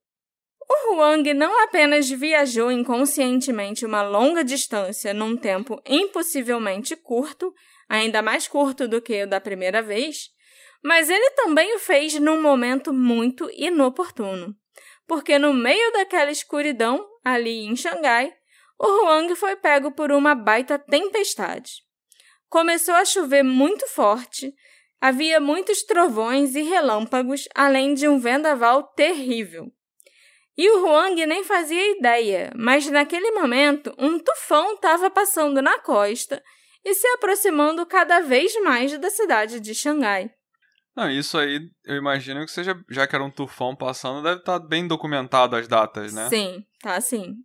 [0.69, 7.53] O Huang não apenas viajou inconscientemente uma longa distância num tempo impossivelmente curto,
[7.88, 10.30] ainda mais curto do que o da primeira vez,
[10.84, 14.56] mas ele também o fez num momento muito inoportuno,
[15.07, 18.33] porque no meio daquela escuridão, ali em Xangai,
[18.79, 21.81] o Huang foi pego por uma baita tempestade.
[22.49, 24.53] Começou a chover muito forte,
[25.01, 29.71] havia muitos trovões e relâmpagos, além de um vendaval terrível.
[30.57, 36.43] E o Huang nem fazia ideia, mas naquele momento um tufão estava passando na costa
[36.83, 40.31] e se aproximando cada vez mais da cidade de Xangai.
[40.97, 44.60] Não, isso aí eu imagino que seja, já que era um tufão passando, deve estar
[44.60, 46.27] tá bem documentado as datas, né?
[46.27, 47.36] Sim, tá sim.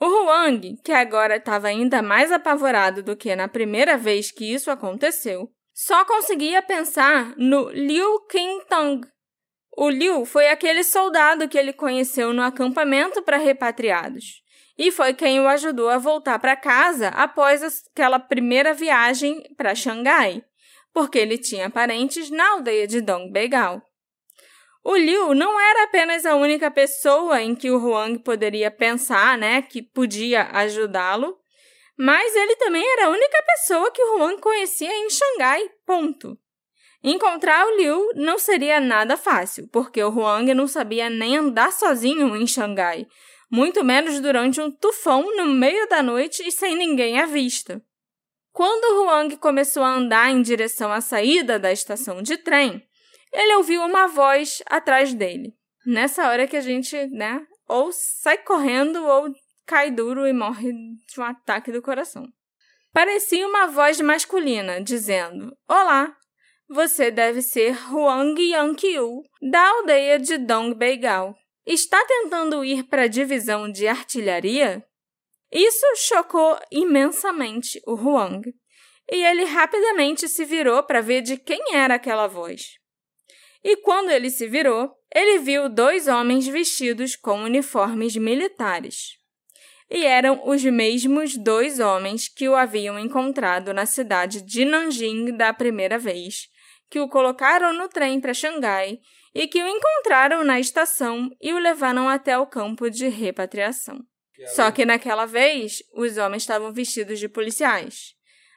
[0.00, 4.70] O Huang, que agora estava ainda mais apavorado do que na primeira vez que isso
[4.70, 9.04] aconteceu, só conseguia pensar no Liu Qintang.
[9.76, 14.42] O Liu foi aquele soldado que ele conheceu no acampamento para repatriados
[14.78, 20.44] e foi quem o ajudou a voltar para casa após aquela primeira viagem para Xangai
[20.92, 23.82] porque ele tinha parentes na aldeia de Dongbeigal.
[24.84, 29.62] O Liu não era apenas a única pessoa em que o Huang poderia pensar, né,
[29.62, 31.38] que podia ajudá-lo,
[31.96, 36.36] mas ele também era a única pessoa que o Huang conhecia em Xangai, ponto.
[37.04, 42.36] Encontrar o Liu não seria nada fácil, porque o Huang não sabia nem andar sozinho
[42.36, 43.06] em Xangai,
[43.50, 47.82] muito menos durante um tufão no meio da noite e sem ninguém à vista.
[48.52, 52.86] Quando Huang começou a andar em direção à saída da estação de trem,
[53.32, 55.54] ele ouviu uma voz atrás dele.
[55.86, 59.34] Nessa hora que a gente, né, ou sai correndo ou
[59.66, 62.28] cai duro e morre de um ataque do coração.
[62.92, 66.14] Parecia uma voz masculina dizendo: Olá,
[66.68, 71.34] você deve ser Huang Yanqiu, da aldeia de Dongbeigal.
[71.64, 74.84] Está tentando ir para a divisão de artilharia?
[75.52, 78.42] Isso chocou imensamente o Huang,
[79.10, 82.78] e ele rapidamente se virou para ver de quem era aquela voz.
[83.62, 89.18] E quando ele se virou, ele viu dois homens vestidos com uniformes militares.
[89.90, 95.52] E eram os mesmos dois homens que o haviam encontrado na cidade de Nanjing da
[95.52, 96.48] primeira vez,
[96.90, 98.98] que o colocaram no trem para Xangai
[99.34, 104.00] e que o encontraram na estação e o levaram até o campo de repatriação.
[104.54, 108.14] Só que naquela vez, os homens estavam vestidos de policiais.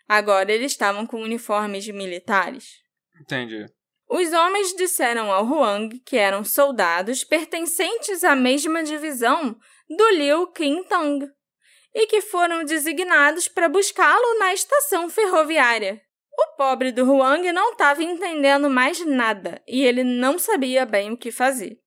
[0.07, 2.81] Agora eles estavam com uniformes militares.
[3.19, 3.65] Entendi.
[4.07, 9.57] Os homens disseram ao Huang que eram soldados pertencentes à mesma divisão
[9.89, 11.27] do Liu Qintang
[11.93, 16.01] e que foram designados para buscá-lo na estação ferroviária.
[16.37, 21.17] O pobre do Huang não estava entendendo mais nada e ele não sabia bem o
[21.17, 21.79] que fazer.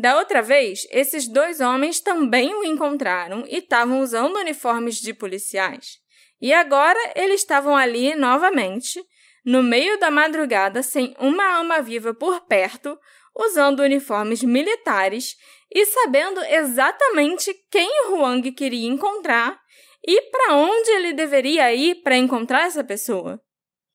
[0.00, 5.98] Da outra vez, esses dois homens também o encontraram e estavam usando uniformes de policiais.
[6.40, 8.98] E agora eles estavam ali novamente,
[9.44, 12.98] no meio da madrugada, sem uma alma viva por perto,
[13.36, 15.36] usando uniformes militares
[15.70, 19.60] e sabendo exatamente quem o Huang queria encontrar
[20.02, 23.38] e para onde ele deveria ir para encontrar essa pessoa.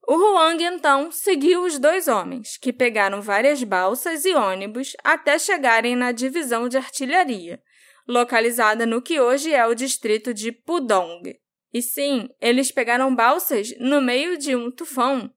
[0.08, 5.96] O Huang então seguiu os dois homens, que pegaram várias balsas e ônibus até chegarem
[5.96, 7.60] na divisão de artilharia,
[8.08, 11.36] localizada no que hoje é o distrito de Pudong.
[11.74, 15.30] E sim, eles pegaram balsas no meio de um tufão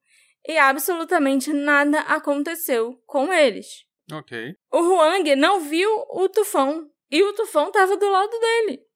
[0.46, 3.84] e absolutamente nada aconteceu com eles.
[4.12, 4.54] Ok.
[4.72, 8.87] O Huang não viu o tufão e o tufão estava do lado dele.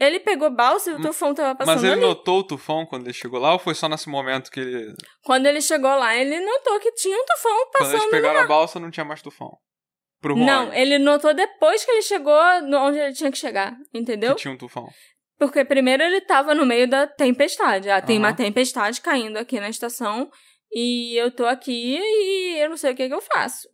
[0.00, 2.00] Ele pegou balsa e o hum, tufão tava passando Mas ele ali.
[2.00, 4.94] notou o tufão quando ele chegou lá ou foi só nesse momento que ele...
[5.22, 8.46] Quando ele chegou lá, ele notou que tinha um tufão passando Quando eles pegaram a
[8.46, 9.58] balsa, não tinha mais tufão.
[10.22, 14.34] Pro Não, ele notou depois que ele chegou onde ele tinha que chegar, entendeu?
[14.34, 14.88] Que tinha um tufão.
[15.38, 17.90] Porque primeiro ele tava no meio da tempestade.
[17.90, 18.24] Ah, tem uhum.
[18.24, 20.30] uma tempestade caindo aqui na estação
[20.72, 23.68] e eu tô aqui e eu não sei o que, que eu faço.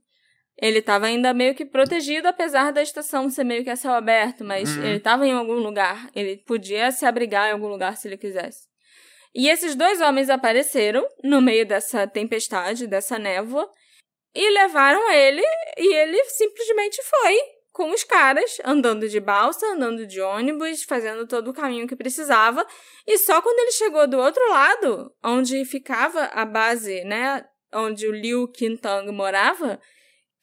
[0.58, 4.42] Ele estava ainda meio que protegido, apesar da estação ser meio que a céu aberto,
[4.42, 4.84] mas uhum.
[4.84, 6.08] ele estava em algum lugar.
[6.14, 8.66] Ele podia se abrigar em algum lugar se ele quisesse.
[9.34, 13.70] E esses dois homens apareceram no meio dessa tempestade, dessa névoa,
[14.34, 15.42] e levaram ele,
[15.78, 17.38] e ele simplesmente foi
[17.76, 22.66] com os caras, andando de balsa, andando de ônibus, fazendo todo o caminho que precisava.
[23.06, 28.12] E só quando ele chegou do outro lado, onde ficava a base, né, onde o
[28.12, 29.78] Liu Qintang morava,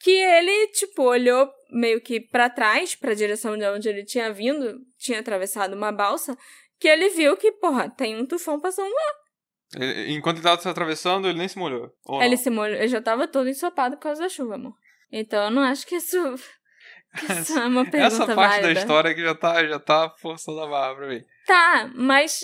[0.04, 4.30] que ele, tipo, olhou meio que para trás, para a direção de onde ele tinha
[4.30, 6.36] vindo, tinha atravessado uma balsa,
[6.78, 9.80] que ele viu que, porra, tem um tufão passando lá.
[9.80, 11.90] Ele, enquanto ele tava se atravessando, ele nem se molhou.
[12.20, 12.42] ele não?
[12.42, 14.74] se molhou, ele já tava todo ensopado por causa da chuva, amor.
[15.10, 16.34] Então eu não acho que isso,
[17.18, 18.74] que isso é uma pergunta Essa parte válida.
[18.74, 21.24] da história que já tá, já tá forçando a barra pra mim.
[21.46, 22.40] Tá, mas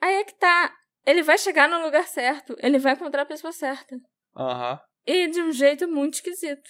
[0.00, 0.74] aí é que tá.
[1.06, 3.94] Ele vai chegar no lugar certo, ele vai encontrar a pessoa certa.
[4.36, 4.72] Aham.
[4.72, 4.78] Uhum.
[5.06, 6.68] E de um jeito muito esquisito.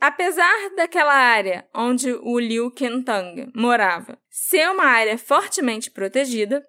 [0.00, 6.64] Apesar daquela área onde o Liu Kentang morava ser uma área fortemente protegida,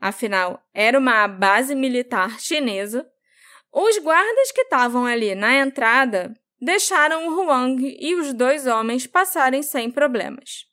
[0.00, 3.06] afinal era uma base militar chinesa,
[3.72, 9.62] os guardas que estavam ali na entrada deixaram o Huang e os dois homens passarem
[9.62, 10.66] sem problemas.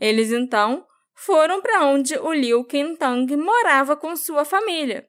[0.00, 5.08] Eles então foram para onde o Liu Qintang morava com sua família.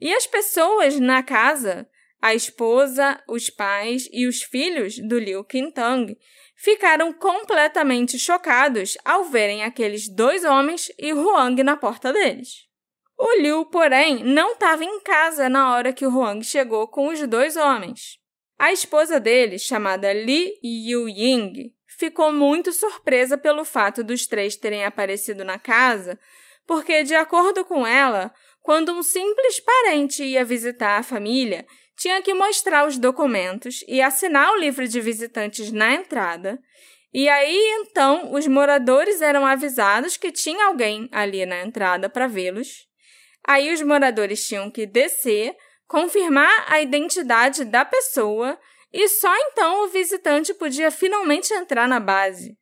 [0.00, 1.88] E as pessoas na casa,
[2.24, 6.16] a esposa, os pais e os filhos do Liu Qintang,
[6.56, 12.66] ficaram completamente chocados ao verem aqueles dois homens e Huang na porta deles.
[13.18, 17.20] O Liu, porém, não estava em casa na hora que o Huang chegou com os
[17.28, 18.18] dois homens.
[18.58, 25.44] A esposa dele, chamada Li Yuying, ficou muito surpresa pelo fato dos três terem aparecido
[25.44, 26.18] na casa,
[26.66, 28.32] porque, de acordo com ela,
[28.62, 34.52] quando um simples parente ia visitar a família, tinha que mostrar os documentos e assinar
[34.52, 36.58] o livro de visitantes na entrada.
[37.12, 42.86] E aí, então, os moradores eram avisados que tinha alguém ali na entrada para vê-los.
[43.46, 45.54] Aí os moradores tinham que descer,
[45.86, 48.58] confirmar a identidade da pessoa
[48.92, 52.56] e só então o visitante podia finalmente entrar na base.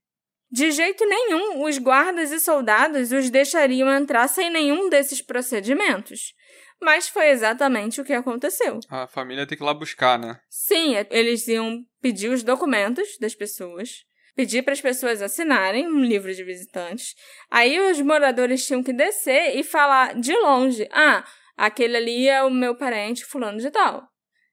[0.50, 6.34] De jeito nenhum, os guardas e soldados os deixariam entrar sem nenhum desses procedimentos.
[6.82, 8.80] Mas foi exatamente o que aconteceu.
[8.90, 10.40] A família tem que ir lá buscar, né?
[10.50, 16.34] Sim, eles iam pedir os documentos das pessoas, pedir para as pessoas assinarem um livro
[16.34, 17.14] de visitantes.
[17.48, 21.24] Aí os moradores tinham que descer e falar de longe: ah,
[21.56, 24.02] aquele ali é o meu parente, fulano de tal.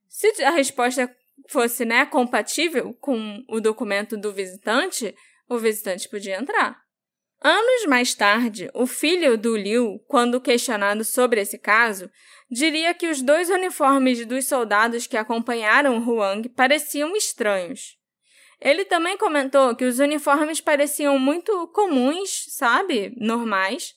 [0.07, 1.11] Se a resposta
[1.49, 5.15] fosse né, compatível com o documento do visitante,
[5.49, 6.77] o visitante podia entrar.
[7.41, 12.11] Anos mais tarde, o filho do Liu, quando questionado sobre esse caso,
[12.51, 17.97] diria que os dois uniformes dos soldados que acompanharam Huang pareciam estranhos.
[18.59, 23.95] Ele também comentou que os uniformes pareciam muito comuns, sabe, normais,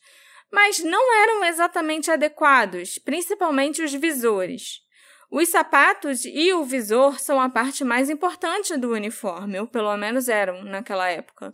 [0.53, 4.83] mas não eram exatamente adequados, principalmente os visores.
[5.29, 10.29] Os sapatos e o visor são a parte mais importante do uniforme, ou pelo menos
[10.29, 11.51] eram naquela época.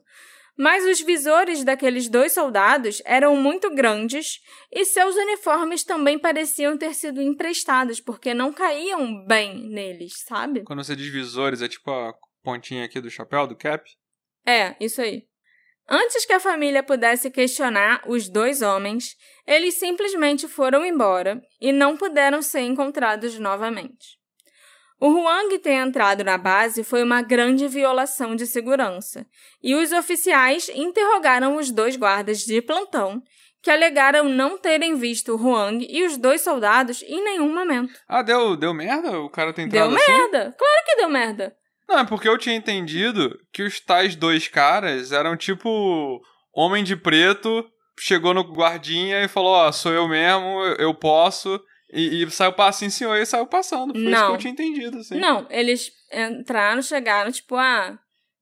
[0.58, 4.40] Mas os visores daqueles dois soldados eram muito grandes
[4.72, 10.64] e seus uniformes também pareciam ter sido emprestados, porque não caíam bem neles, sabe?
[10.64, 13.88] Quando você diz visores, é tipo a pontinha aqui do chapéu, do cap?
[14.44, 15.28] É, isso aí.
[15.88, 19.16] Antes que a família pudesse questionar os dois homens,
[19.46, 24.17] eles simplesmente foram embora e não puderam ser encontrados novamente.
[25.00, 29.24] O Huang ter entrado na base foi uma grande violação de segurança,
[29.62, 33.22] e os oficiais interrogaram os dois guardas de plantão,
[33.62, 37.92] que alegaram não terem visto o Huang e os dois soldados em nenhum momento.
[38.08, 39.20] Ah, deu, deu merda?
[39.20, 40.12] O cara tem entrado Deu assim?
[40.12, 40.54] merda!
[40.58, 41.56] Claro que deu merda!
[41.88, 46.20] Não, é porque eu tinha entendido que os tais dois caras eram tipo
[46.52, 47.64] homem de preto,
[47.98, 51.60] chegou no guardinha e falou: Ó, oh, sou eu mesmo, eu posso.
[51.90, 53.92] E, e saiu passando, senhor, e saiu passando.
[53.92, 54.10] Foi Não.
[54.10, 55.18] isso que eu tinha entendido, assim.
[55.18, 57.98] Não, eles entraram, chegaram, tipo, ah,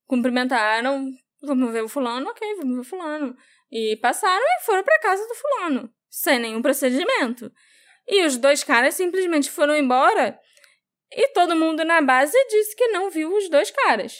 [0.07, 1.11] cumprimentaram,
[1.43, 3.37] vamos ver o fulano, ok, vamos ver o fulano.
[3.71, 7.51] E passaram e foram pra casa do fulano, sem nenhum procedimento.
[8.09, 10.39] E os dois caras simplesmente foram embora
[11.13, 14.15] e todo mundo na base disse que não viu os dois caras.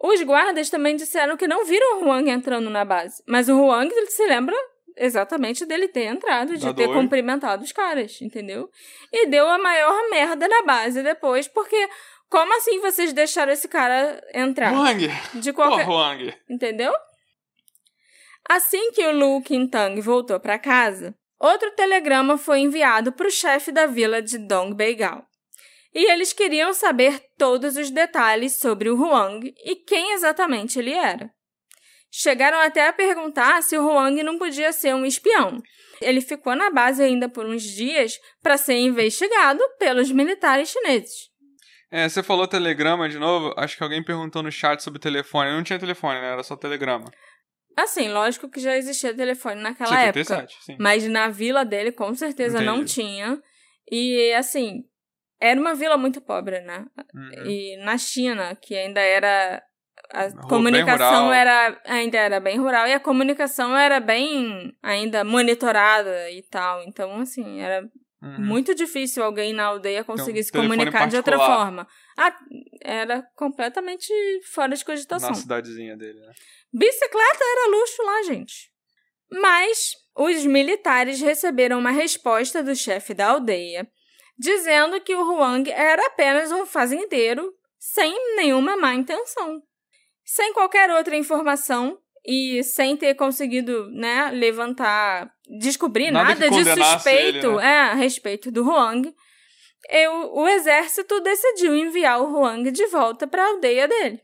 [0.00, 3.92] Os guardas também disseram que não viram o Huang entrando na base, mas o Huang
[4.06, 4.54] se lembra
[4.98, 6.96] exatamente dele ter entrado, de Da ter dor.
[6.96, 8.68] cumprimentado os caras, entendeu?
[9.12, 11.88] E deu a maior merda na base depois, porque
[12.28, 14.72] como assim vocês deixaram esse cara entrar?
[14.74, 15.08] Huang!
[15.34, 16.34] De qualquer, Huang!
[16.48, 16.92] entendeu?
[18.48, 23.70] Assim que o Lu Qintang voltou para casa, outro telegrama foi enviado para o chefe
[23.70, 25.24] da vila de Dongbeigal.
[25.94, 31.30] E eles queriam saber todos os detalhes sobre o Huang e quem exatamente ele era.
[32.10, 35.62] Chegaram até a perguntar se o Huang não podia ser um espião.
[36.00, 41.28] Ele ficou na base ainda por uns dias para ser investigado pelos militares chineses.
[41.90, 45.50] É, você falou telegrama de novo, acho que alguém perguntou no chat sobre telefone.
[45.50, 46.32] Não tinha telefone, né?
[46.32, 47.10] Era só telegrama.
[47.76, 50.24] Assim, lógico que já existia telefone naquela época.
[50.24, 50.76] 57, sim.
[50.80, 52.94] Mas na vila dele, com certeza, não Entendi.
[52.94, 53.42] tinha.
[53.90, 54.84] E, assim,
[55.40, 56.84] era uma vila muito pobre, né?
[57.14, 57.46] Uhum.
[57.46, 59.62] E na China, que ainda era.
[60.10, 66.42] A comunicação era ainda era bem rural e a comunicação era bem ainda monitorada e
[66.42, 66.82] tal.
[66.84, 67.88] Então, assim, era
[68.20, 68.40] Uhum.
[68.40, 71.86] muito difícil alguém na aldeia conseguir se telefone comunicar de outra forma.
[72.16, 72.36] Ah,
[72.82, 74.12] era completamente
[74.52, 75.28] fora de cogitação.
[75.28, 76.32] Na cidadezinha dele, né?
[76.72, 78.72] Bicicleta era luxo lá, gente.
[79.30, 83.86] Mas os militares receberam uma resposta do chefe da aldeia,
[84.36, 89.62] dizendo que o Huang era apenas um fazendeiro sem nenhuma má intenção.
[90.30, 97.46] Sem qualquer outra informação e sem ter conseguido, né, levantar, descobrir Nada nada, de suspeito
[97.46, 97.64] ele, né?
[97.66, 99.10] é, a respeito do Huang,
[99.88, 104.20] eu, o exército decidiu enviar o Huang de volta para a aldeia dele.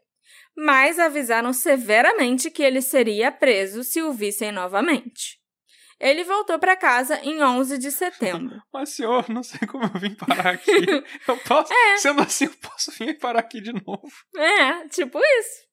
[0.57, 5.39] mas avisaram severamente que ele seria preso se o vissem novamente.
[5.99, 8.61] Ele voltou para casa em 11 de setembro.
[8.73, 10.71] Mas, senhor, não sei como eu vim parar aqui.
[11.27, 11.97] Eu posso, É.
[11.97, 14.13] sendo assim, eu posso vir parar aqui de novo.
[14.37, 15.65] É, tipo isso.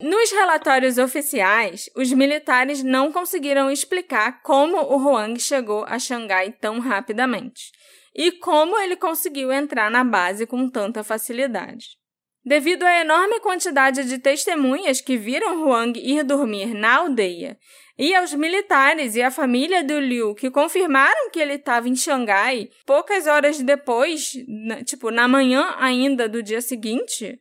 [0.00, 6.80] Nos relatórios oficiais, os militares não conseguiram explicar como o Huang chegou a Xangai tão
[6.80, 7.70] rapidamente
[8.14, 11.86] e como ele conseguiu entrar na base com tanta facilidade.
[12.44, 17.56] Devido à enorme quantidade de testemunhas que viram Huang ir dormir na aldeia
[17.96, 22.68] e aos militares e à família do Liu que confirmaram que ele estava em Xangai
[22.84, 24.32] poucas horas depois,
[24.84, 27.40] tipo na manhã ainda do dia seguinte,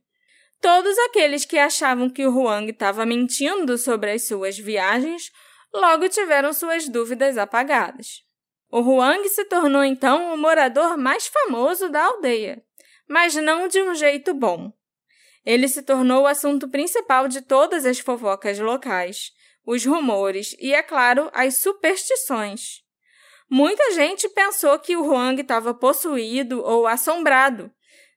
[0.64, 5.30] Todos aqueles que achavam que o Huang estava mentindo sobre as suas viagens
[5.74, 8.24] logo tiveram suas dúvidas apagadas.
[8.72, 12.64] O Huang se tornou então o morador mais famoso da aldeia,
[13.10, 14.72] mas não de um jeito bom.
[15.46, 19.34] Ele se tornou o assunto principal de todas as fofocas locais,
[19.66, 22.82] os rumores e, é claro, as superstições.
[23.50, 27.70] Muita gente pensou que o Huang estava possuído ou assombrado,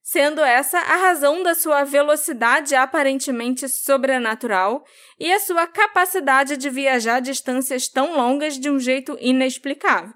[0.06, 4.84] sendo essa a razão da sua velocidade aparentemente sobrenatural
[5.18, 10.14] e a sua capacidade de viajar distâncias tão longas de um jeito inexplicável.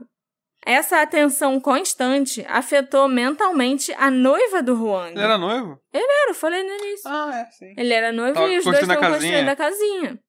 [0.65, 5.11] Essa atenção constante afetou mentalmente a noiva do Huang.
[5.11, 5.81] Ele era noivo?
[5.93, 7.11] Era, eu falei no início.
[7.11, 7.75] Ah, é, sim.
[7.77, 10.21] Ele era noivo Tava e os dois estavam construindo a casinha.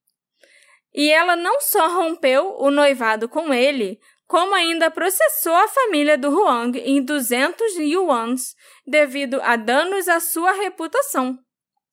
[0.92, 4.00] E ela não só rompeu o noivado com ele,
[4.32, 8.56] como ainda processou a família do Huang em 200 yuans
[8.88, 11.38] devido a danos à sua reputação.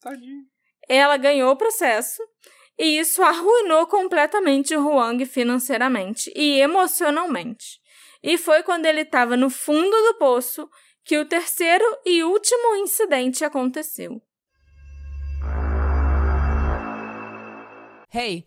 [0.00, 0.44] Tadinho.
[0.88, 2.22] Ela ganhou o processo
[2.78, 7.80] e isso arruinou completamente o Huang financeiramente e emocionalmente.
[8.22, 10.70] E foi quando ele estava no fundo do poço
[11.04, 14.22] que o terceiro e último incidente aconteceu.
[18.14, 18.46] Hey,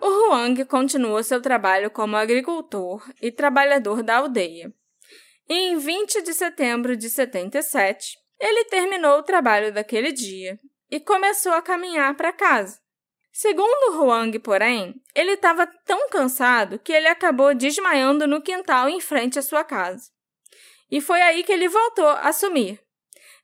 [0.00, 4.72] O Huang continuou seu trabalho como agricultor e trabalhador da aldeia.
[5.46, 10.58] Em 20 de setembro de 77, ele terminou o trabalho daquele dia
[10.90, 12.80] e começou a caminhar para casa.
[13.30, 19.38] Segundo Huang, porém, ele estava tão cansado que ele acabou desmaiando no quintal em frente
[19.38, 20.10] à sua casa.
[20.90, 22.80] E foi aí que ele voltou a sumir.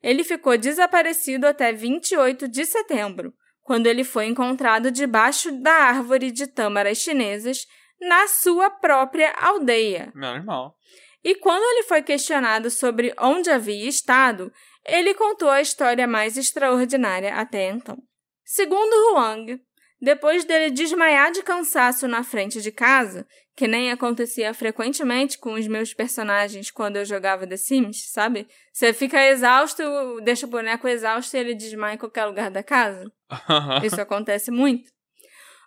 [0.03, 3.35] Ele ficou desaparecido até 28 de setembro,
[3.67, 7.67] quando ele foi encontrado debaixo da árvore de tâmaras chinesas
[8.01, 10.13] na sua própria aldeia.
[10.15, 10.77] Menos mal.
[11.25, 14.53] E quando ele foi questionado sobre onde havia estado,
[14.85, 17.99] ele contou a história mais extraordinária até então.
[18.45, 19.61] Segundo Huang,
[20.01, 23.27] depois dele desmaiar de cansaço na frente de casa,
[23.57, 28.47] que nem acontecia frequentemente com os meus personagens quando eu jogava The Sims, sabe?
[28.73, 29.83] Você fica exausto,
[30.23, 33.11] deixa o boneco exausto e ele desmaia em qualquer lugar da casa.
[33.83, 34.91] Isso acontece muito.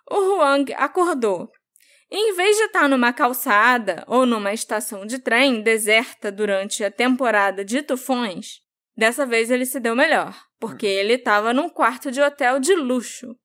[0.08, 1.50] O Huang acordou.
[2.12, 7.64] Em vez de estar numa calçada ou numa estação de trem deserta durante a temporada
[7.64, 8.60] de tufões,
[8.96, 13.36] dessa vez ele se deu melhor, porque ele estava num quarto de hotel de luxo.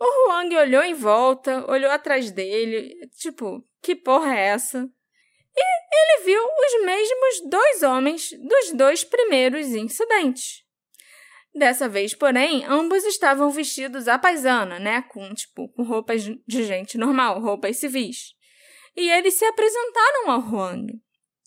[0.00, 4.88] O Huang olhou em volta, olhou atrás dele, tipo, que porra é essa?
[5.56, 10.62] E ele viu os mesmos dois homens dos dois primeiros incidentes.
[11.52, 15.02] Dessa vez, porém, ambos estavam vestidos à paisana, né?
[15.02, 18.34] Com, tipo, com roupas de gente normal, roupas civis.
[18.96, 20.92] E eles se apresentaram ao Huang.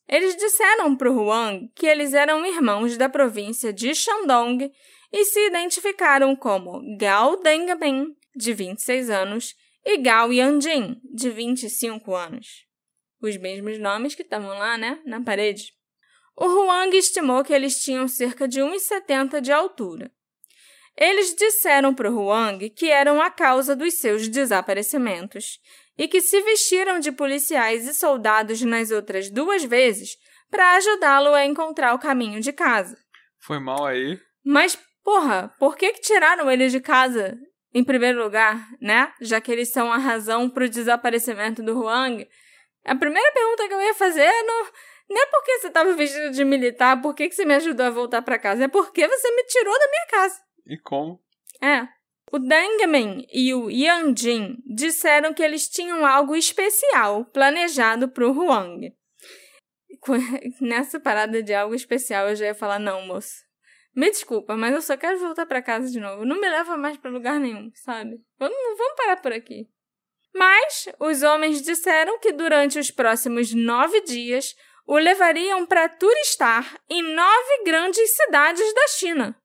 [0.10, 4.70] Eles disseram para o Huang que eles eram irmãos da província de Shandong
[5.14, 12.66] e se identificaram como Gao Dengben, de 26 anos, e Gao Yanjin, de 25 anos.
[13.22, 15.00] Os mesmos nomes que estavam lá, né?
[15.06, 15.74] Na parede.
[16.36, 20.12] O Huang estimou que eles tinham cerca de 1,70 de altura.
[20.98, 25.60] Eles disseram para o Huang que eram a causa dos seus desaparecimentos
[25.98, 30.18] e que se vestiram de policiais e soldados nas outras duas vezes
[30.50, 32.98] para ajudá-lo a encontrar o caminho de casa.
[33.40, 34.20] Foi mal aí.
[34.44, 37.38] Mas, porra, por que, que tiraram eles de casa
[37.74, 39.14] em primeiro lugar, né?
[39.22, 42.28] Já que eles são a razão para o desaparecimento do Huang?
[42.86, 44.66] A primeira pergunta que eu ia fazer é não,
[45.10, 47.92] não é porque você estava vestido de militar, por que, que você me ajudou a
[47.92, 48.66] voltar para casa?
[48.66, 50.42] É porque você me tirou da minha casa.
[50.68, 51.22] E como?
[51.62, 51.88] É.
[52.32, 58.96] O Dangmin e o Yanjin disseram que eles tinham algo especial planejado para o Huang.
[60.62, 63.51] Nessa parada de algo especial, eu já ia falar: não, moço.
[63.94, 66.26] Me desculpa, mas eu só quero voltar para casa de novo.
[66.26, 68.22] Não me leva mais para lugar nenhum, sabe?
[68.40, 69.68] Vamos, vamos parar por aqui.
[70.34, 74.56] Mas os homens disseram que durante os próximos nove dias
[74.88, 79.38] o levariam para turistar em nove grandes cidades da China.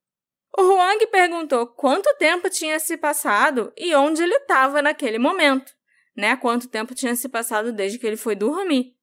[0.57, 5.73] O Huang perguntou quanto tempo tinha se passado e onde ele estava naquele momento,
[6.17, 6.37] né?
[6.37, 8.95] Quanto tempo tinha se passado desde que ele foi dormir,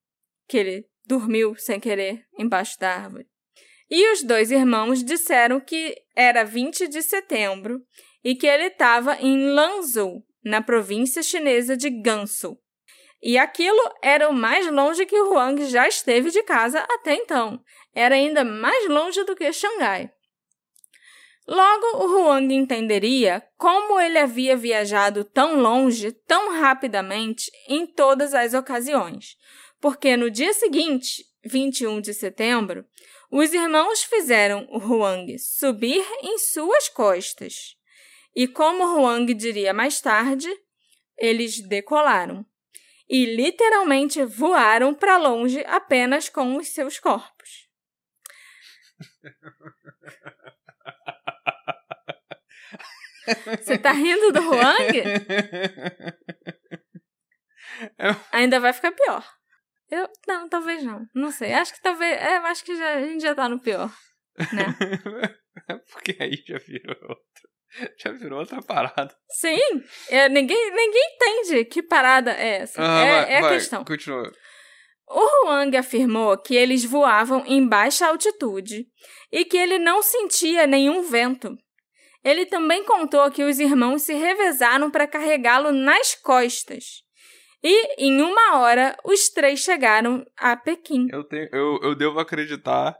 [0.47, 3.32] que ele dormiu sem querer embaixo da árvore.
[3.95, 7.79] E os dois irmãos disseram que era 20 de setembro
[8.23, 12.57] e que ele estava em Lanzhou, na província chinesa de Gansu.
[13.21, 17.61] E aquilo era o mais longe que Huang já esteve de casa até então.
[17.93, 20.11] Era ainda mais longe do que Xangai.
[21.47, 28.55] Logo, o Huang entenderia como ele havia viajado tão longe, tão rapidamente, em todas as
[28.55, 29.37] ocasiões,
[29.79, 32.85] porque no dia seguinte, 21 de setembro,
[33.36, 37.75] os irmãos fizeram o Huang subir em suas costas.
[38.36, 40.47] E como Huang diria mais tarde,
[41.17, 42.45] eles decolaram
[43.09, 47.67] e literalmente voaram para longe apenas com os seus corpos.
[53.57, 55.03] Você tá rindo do Huang?
[58.31, 59.25] Ainda vai ficar pior.
[59.93, 61.05] Eu, não, talvez não.
[61.13, 61.53] Não sei.
[61.53, 62.19] Acho que talvez.
[62.19, 63.93] É, acho que já, a gente já tá no pior.
[64.51, 64.65] Né?
[65.91, 67.49] Porque aí já virou outro.
[67.99, 69.15] Já virou outra parada.
[69.29, 69.83] Sim.
[70.09, 72.81] É, ninguém, ninguém entende que parada é essa.
[72.81, 73.85] Ah, é, vai, é a vai, questão.
[73.85, 74.31] Continua.
[75.07, 78.87] O Huang afirmou que eles voavam em baixa altitude
[79.31, 81.55] e que ele não sentia nenhum vento.
[82.23, 87.03] Ele também contou que os irmãos se revezaram para carregá-lo nas costas.
[87.64, 91.07] E, em uma hora, os três chegaram a Pequim.
[91.11, 92.95] Eu, tenho, eu, eu devo acreditar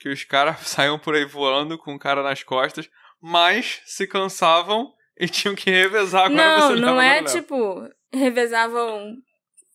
[0.00, 2.88] que os caras saíam por aí voando com o cara nas costas,
[3.22, 6.26] mas se cansavam e tinham que revezar.
[6.26, 9.16] Agora não, não é tipo, revezavam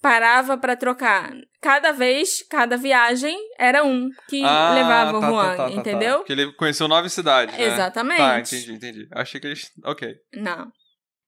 [0.02, 1.34] parava para trocar.
[1.60, 5.72] Cada vez, cada viagem era um que ah, levava tá, o Juan, tá, tá, tá,
[5.72, 6.12] entendeu?
[6.12, 6.18] Tá.
[6.20, 7.64] Porque ele conheceu nove cidades, né?
[7.64, 8.18] Exatamente.
[8.18, 9.08] Tá, entendi, entendi.
[9.12, 9.72] Achei que eles...
[9.84, 10.14] Ok.
[10.36, 10.72] Não.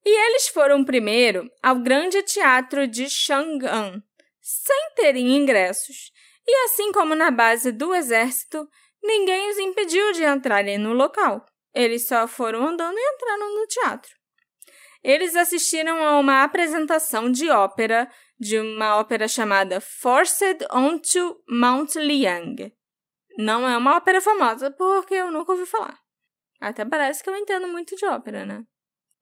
[0.08, 4.01] E eles foram primeiro ao grande teatro de Chang'an,
[4.39, 6.14] sem terem ingressos.
[6.47, 8.66] E assim como na base do exército,
[9.03, 11.45] ninguém os impediu de entrarem no local.
[11.76, 14.10] Eles só foram andando e entraram no teatro.
[15.03, 22.74] Eles assistiram a uma apresentação de ópera de uma ópera chamada Forced Onto Mount Liang.
[23.38, 25.99] Não é uma ópera famosa porque eu nunca ouvi falar.
[26.62, 28.64] Até parece que eu entendo muito de ópera, né?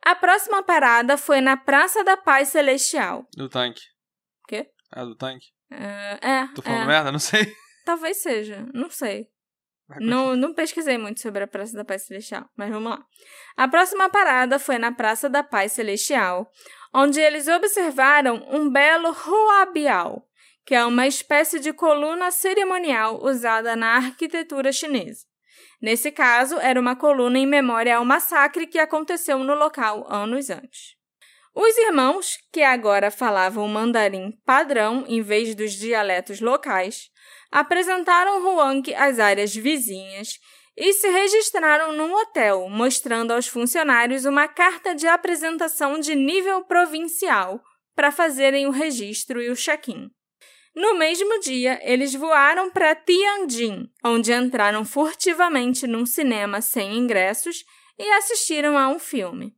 [0.06, 3.28] A próxima parada foi na Praça da Paz Celestial.
[3.36, 3.82] Do tanque.
[4.48, 4.70] Quê?
[4.96, 5.48] É, do tanque.
[5.72, 6.48] Uh, é.
[6.54, 6.86] Tô falando é.
[6.86, 7.12] merda?
[7.12, 7.52] Não sei.
[7.84, 9.28] Talvez seja, não sei.
[10.00, 13.04] Não, não pesquisei muito sobre a Praça da Paz Celestial, mas vamos lá.
[13.58, 16.52] A próxima parada foi na Praça da Paz Celestial,
[16.94, 20.24] onde eles observaram um belo ruabiao,
[20.66, 25.26] que é uma espécie de coluna cerimonial usada na arquitetura chinesa.
[25.86, 30.96] Nesse caso, era uma coluna em memória ao massacre que aconteceu no local anos antes.
[31.54, 37.12] Os irmãos, que agora falavam mandarim padrão em vez dos dialetos locais,
[37.52, 40.40] apresentaram Huang às áreas vizinhas
[40.76, 47.62] e se registraram num hotel, mostrando aos funcionários uma carta de apresentação de nível provincial
[47.96, 50.10] para fazerem o registro e o check-in.
[50.76, 57.64] No mesmo dia, eles voaram para Tianjin, onde entraram furtivamente num cinema sem ingressos
[57.98, 59.56] e assistiram a um filme.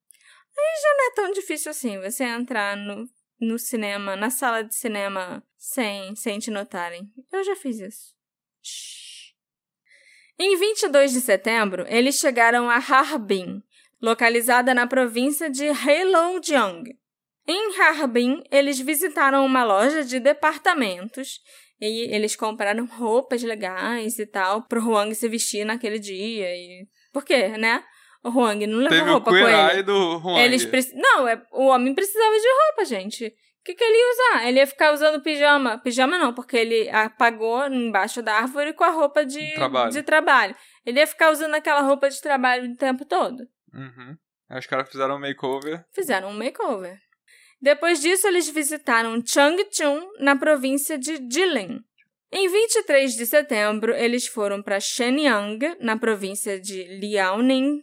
[0.57, 3.09] Aí já não é tão difícil assim você entrar no,
[3.39, 7.11] no cinema, na sala de cinema, sem, sem te notarem.
[7.31, 8.15] Eu já fiz isso.
[8.61, 9.33] Shhh.
[10.37, 13.63] Em 22 de setembro, eles chegaram a Harbin,
[13.99, 16.95] localizada na província de Heilongjiang.
[17.47, 21.39] Em Harbin, eles visitaram uma loja de departamentos
[21.79, 26.49] e eles compraram roupas legais e tal pro Huang se vestir naquele dia.
[26.55, 26.87] E...
[27.13, 27.83] Por quê, né?
[28.23, 29.83] O Huang não levou Teve roupa o com ele.
[29.83, 30.41] do Huang.
[30.41, 30.93] Eles preci...
[30.95, 31.41] Não, é...
[31.51, 33.33] o homem precisava de roupa, gente
[33.67, 34.47] que, que ele ia usar?
[34.47, 35.77] Ele ia ficar usando pijama.
[35.79, 39.91] Pijama não, porque ele apagou embaixo da árvore com a roupa de trabalho.
[39.91, 40.55] De trabalho.
[40.85, 43.45] Ele ia ficar usando aquela roupa de trabalho o tempo todo.
[43.73, 44.15] Uhum.
[44.57, 45.83] Os caras fizeram um makeover.
[45.93, 46.97] Fizeram um makeover.
[47.61, 51.79] Depois disso, eles visitaram Changchun, na província de Jilin.
[52.31, 57.81] Em 23 de setembro, eles foram para Shenyang, na província de Liaoning.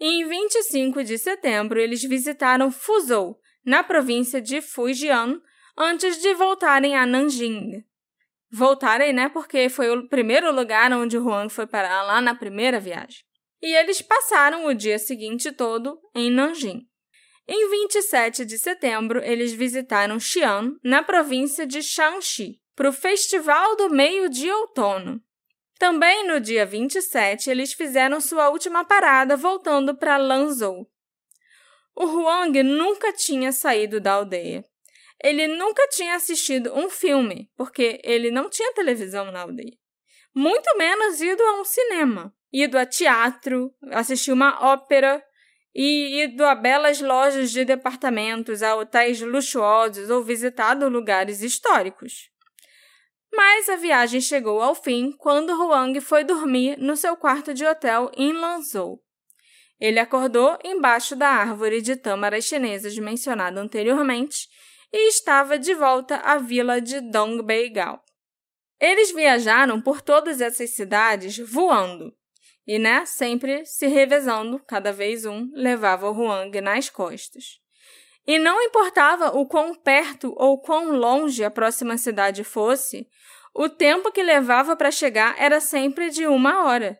[0.00, 5.40] em 25 de setembro, eles visitaram Fuzhou, na província de Fujian,
[5.78, 7.84] antes de voltarem a Nanjing.
[8.50, 9.28] Voltarem, né?
[9.28, 13.24] Porque foi o primeiro lugar onde Huang foi parar lá na primeira viagem.
[13.62, 16.86] E eles passaram o dia seguinte todo em Nanjing.
[17.46, 23.90] Em 27 de setembro, eles visitaram Xi'an, na província de Shanxi, para o Festival do
[23.90, 25.22] Meio de Outono.
[25.78, 30.90] Também no dia 27, eles fizeram sua última parada voltando para Lanzhou.
[31.94, 34.64] O Huang nunca tinha saído da aldeia.
[35.22, 39.76] Ele nunca tinha assistido um filme, porque ele não tinha televisão na aldeia.
[40.34, 45.22] Muito menos ido a um cinema, ido a teatro, assistir uma ópera
[45.74, 52.30] e ido a belas lojas de departamentos, a hotéis luxuosos ou visitado lugares históricos.
[53.34, 58.10] Mas a viagem chegou ao fim quando Huang foi dormir no seu quarto de hotel
[58.16, 59.02] em Lanzhou.
[59.80, 64.48] Ele acordou embaixo da árvore de tâmaras chinesas mencionada anteriormente
[64.92, 68.00] e estava de volta à vila de Dongbeigao.
[68.80, 72.14] Eles viajaram por todas essas cidades voando,
[72.66, 77.60] e, né, sempre se revezando, cada vez um levava o Huang nas costas.
[78.26, 83.06] E não importava o quão perto ou quão longe a próxima cidade fosse,
[83.54, 86.98] o tempo que levava para chegar era sempre de uma hora.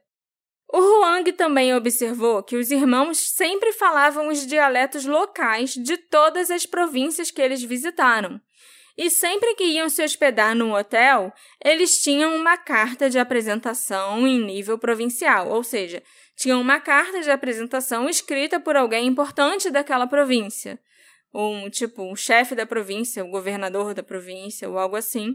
[0.69, 6.67] O Huang também observou que os irmãos sempre falavam os dialetos locais de todas as
[6.67, 8.41] províncias que eles visitaram.
[8.97, 11.33] E sempre que iam se hospedar num hotel,
[11.65, 16.03] eles tinham uma carta de apresentação em nível provincial, ou seja,
[16.37, 20.79] tinham uma carta de apresentação escrita por alguém importante daquela província.
[21.35, 25.35] Um tipo, um chefe da província, o um governador da província, ou algo assim,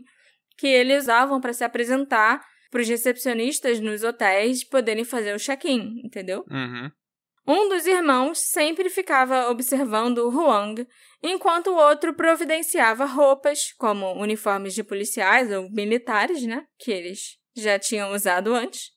[0.58, 2.42] que eles usavam para se apresentar
[2.72, 6.46] para os recepcionistas nos hotéis poderem fazer o check-in, entendeu?
[6.50, 6.90] Uhum.
[7.52, 10.88] Um dos irmãos sempre ficava observando o Huang,
[11.24, 16.68] enquanto o outro providenciava roupas, como uniformes de policiais ou militares, né?
[16.78, 18.92] Que eles já tinham usado antes,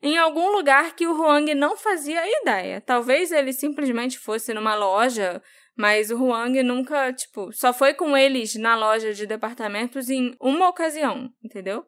[0.00, 2.80] em algum lugar que o Huang não fazia ideia.
[2.80, 5.42] Talvez ele simplesmente fosse numa loja
[5.76, 10.68] mas o Huang nunca, tipo, só foi com eles na loja de departamentos em uma
[10.68, 11.86] ocasião, entendeu?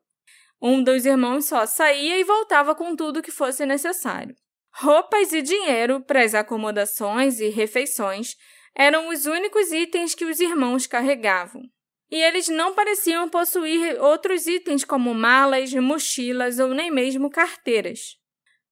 [0.62, 4.37] Um dos irmãos só saía e voltava com tudo que fosse necessário.
[4.73, 8.37] Roupas e dinheiro para as acomodações e refeições
[8.75, 11.62] eram os únicos itens que os irmãos carregavam.
[12.11, 18.16] E eles não pareciam possuir outros itens como malas, mochilas ou nem mesmo carteiras.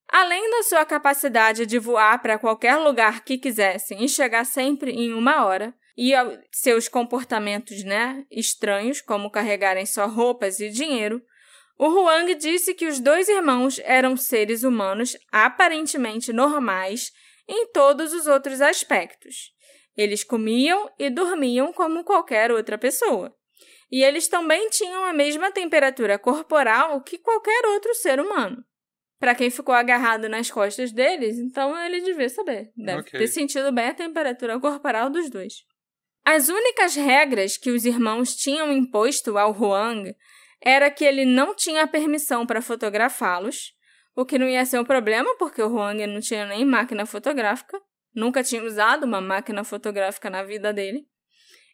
[0.08, 5.12] Além da sua capacidade de voar para qualquer lugar que quisessem e chegar sempre em
[5.12, 6.12] uma hora, e
[6.52, 11.20] seus comportamentos né, estranhos, como carregarem só roupas e dinheiro,
[11.78, 17.12] o Huang disse que os dois irmãos eram seres humanos aparentemente normais
[17.46, 19.52] em todos os outros aspectos.
[19.96, 23.34] Eles comiam e dormiam como qualquer outra pessoa.
[23.90, 28.64] E eles também tinham a mesma temperatura corporal que qualquer outro ser humano
[29.18, 32.70] para quem ficou agarrado nas costas deles, então ele devia saber.
[32.76, 33.18] Deve okay.
[33.18, 35.54] ter sentido bem a temperatura corporal dos dois.
[36.24, 40.14] As únicas regras que os irmãos tinham imposto ao Huang
[40.60, 43.72] era que ele não tinha permissão para fotografá-los,
[44.14, 47.80] o que não ia ser um problema, porque o Huang não tinha nem máquina fotográfica,
[48.14, 51.06] nunca tinha usado uma máquina fotográfica na vida dele.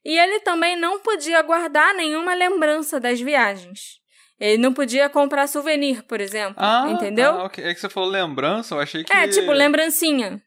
[0.04, 3.98] E ele também não podia guardar nenhuma lembrança das viagens.
[4.38, 6.56] Ele não podia comprar souvenir, por exemplo.
[6.58, 7.30] Ah, entendeu?
[7.30, 7.64] Ah, okay.
[7.64, 9.12] É que você falou lembrança, eu achei que.
[9.12, 10.42] É, tipo, lembrancinha,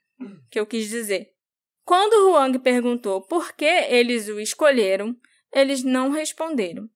[0.52, 1.30] que eu quis dizer.
[1.84, 5.16] Quando o Huang perguntou por que eles o escolheram,
[5.54, 6.88] eles não responderam.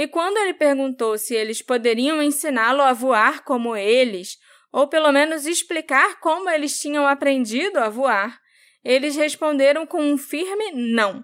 [0.00, 4.38] E quando ele perguntou se eles poderiam ensiná-lo a voar como eles,
[4.72, 8.40] ou pelo menos explicar como eles tinham aprendido a voar,
[8.82, 11.22] eles responderam com um firme não.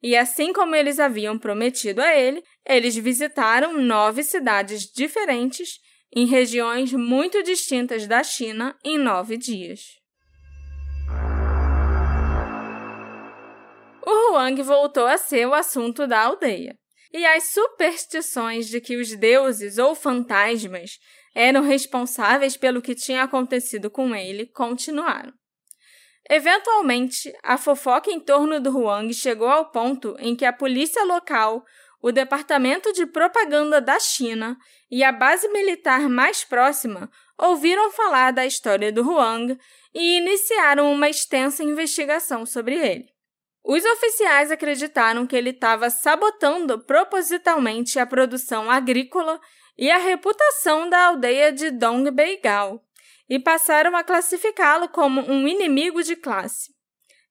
[0.00, 5.80] E assim como eles haviam prometido a ele, eles visitaram nove cidades diferentes
[6.14, 9.80] em regiões muito distintas da China em nove dias.
[14.06, 16.78] O Huang voltou a ser o assunto da aldeia.
[17.16, 20.98] E as superstições de que os deuses ou fantasmas
[21.32, 25.32] eram responsáveis pelo que tinha acontecido com ele continuaram.
[26.28, 31.64] Eventualmente, a fofoca em torno do Huang chegou ao ponto em que a polícia local,
[32.02, 34.58] o Departamento de Propaganda da China
[34.90, 37.08] e a base militar mais próxima
[37.38, 39.56] ouviram falar da história do Huang
[39.94, 43.13] e iniciaram uma extensa investigação sobre ele.
[43.64, 49.40] Os oficiais acreditaram que ele estava sabotando propositalmente a produção agrícola
[49.76, 52.84] e a reputação da aldeia de Dongbeigao
[53.28, 56.74] e passaram a classificá-lo como um inimigo de classe.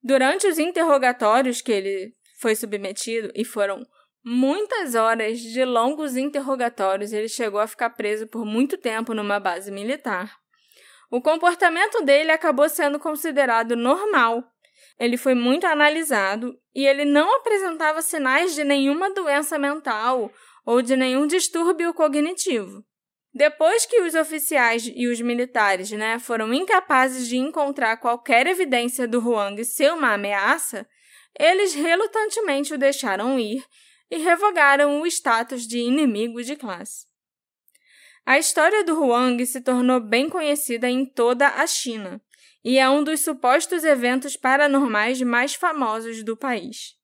[0.01, 3.85] Durante os interrogatórios que ele foi submetido, e foram
[4.25, 9.71] muitas horas de longos interrogatórios, ele chegou a ficar preso por muito tempo numa base
[9.71, 10.35] militar.
[11.11, 14.43] O comportamento dele acabou sendo considerado normal.
[14.99, 20.31] Ele foi muito analisado e ele não apresentava sinais de nenhuma doença mental
[20.65, 22.83] ou de nenhum distúrbio cognitivo.
[23.33, 29.19] Depois que os oficiais e os militares né, foram incapazes de encontrar qualquer evidência do
[29.19, 30.87] Huang ser uma ameaça,
[31.39, 33.65] eles relutantemente o deixaram ir
[34.11, 37.07] e revogaram o status de inimigo de classe.
[38.23, 42.21] A história do Huang se tornou bem conhecida em toda a China
[42.63, 46.95] e é um dos supostos eventos paranormais mais famosos do país.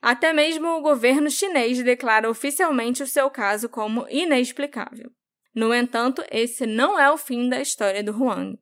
[0.00, 5.10] Até mesmo o governo chinês declara oficialmente o seu caso como inexplicável.
[5.54, 8.58] No entanto, esse não é o fim da história do Huang.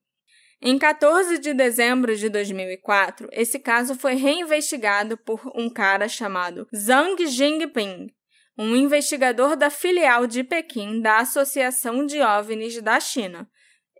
[0.63, 7.27] Em 14 de dezembro de 2004, esse caso foi reinvestigado por um cara chamado Zhang
[7.27, 8.09] Jingping,
[8.57, 13.47] um investigador da filial de Pequim da Associação de OVNIs da China.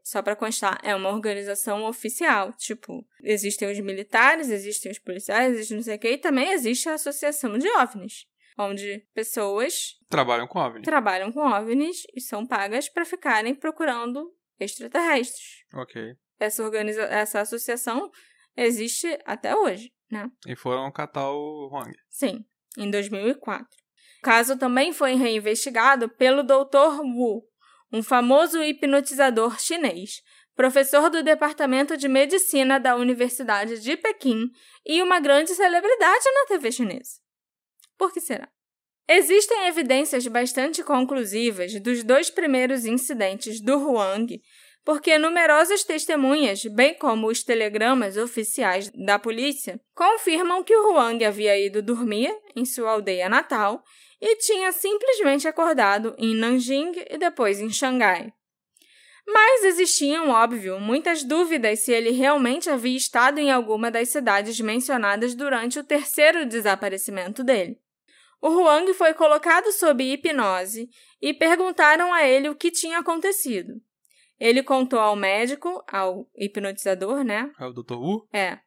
[0.07, 2.53] Só para constar, é uma organização oficial.
[2.53, 6.89] Tipo, existem os militares, existem os policiais, existe não sei o que, e também existe
[6.89, 8.25] a Associação de OVNIs
[8.57, 10.85] onde pessoas trabalham com OVNIs.
[10.85, 15.65] Trabalham com OVNIs e são pagas para ficarem procurando extraterrestres.
[15.75, 16.15] Ok.
[16.39, 18.09] Essa, organiza essa associação
[18.57, 20.31] existe até hoje, né?
[20.47, 21.93] E foram catar o Huang.
[22.09, 22.45] Sim,
[22.79, 23.67] em 2004.
[24.21, 27.03] O caso também foi reinvestigado pelo Dr.
[27.03, 27.43] Wu,
[27.93, 30.23] um famoso hipnotizador chinês,
[30.55, 34.51] professor do Departamento de Medicina da Universidade de Pequim
[34.85, 37.21] e uma grande celebridade na TV chinesa.
[37.99, 38.49] Por que será?
[39.09, 44.41] Existem evidências bastante conclusivas dos dois primeiros incidentes do Huang,
[44.85, 51.59] porque numerosas testemunhas, bem como os telegramas oficiais da polícia, confirmam que o Huang havia
[51.59, 53.83] ido dormir em sua aldeia natal
[54.29, 58.33] e tinha simplesmente acordado em Nanjing e depois em Xangai.
[59.25, 65.33] Mas existiam, óbvio, muitas dúvidas se ele realmente havia estado em alguma das cidades mencionadas
[65.33, 67.79] durante o terceiro desaparecimento dele.
[68.43, 70.91] O Huang foi colocado sob hipnose
[71.23, 73.81] e perguntaram a ele o que tinha acontecido.
[74.41, 77.51] Ele contou ao médico, ao hipnotizador, né?
[77.61, 77.95] É o Dr.
[77.95, 78.29] Wu?
[78.33, 78.59] É.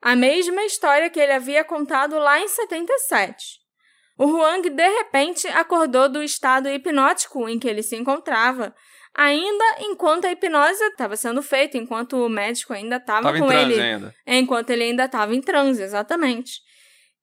[0.00, 3.59] A mesma história que ele havia contado lá em 77.
[4.20, 8.74] O Huang, de repente, acordou do estado hipnótico em que ele se encontrava,
[9.14, 13.80] ainda enquanto a hipnose estava sendo feita, enquanto o médico ainda estava com ele.
[13.80, 14.14] Ainda.
[14.26, 16.60] Enquanto ele ainda estava em transe, exatamente.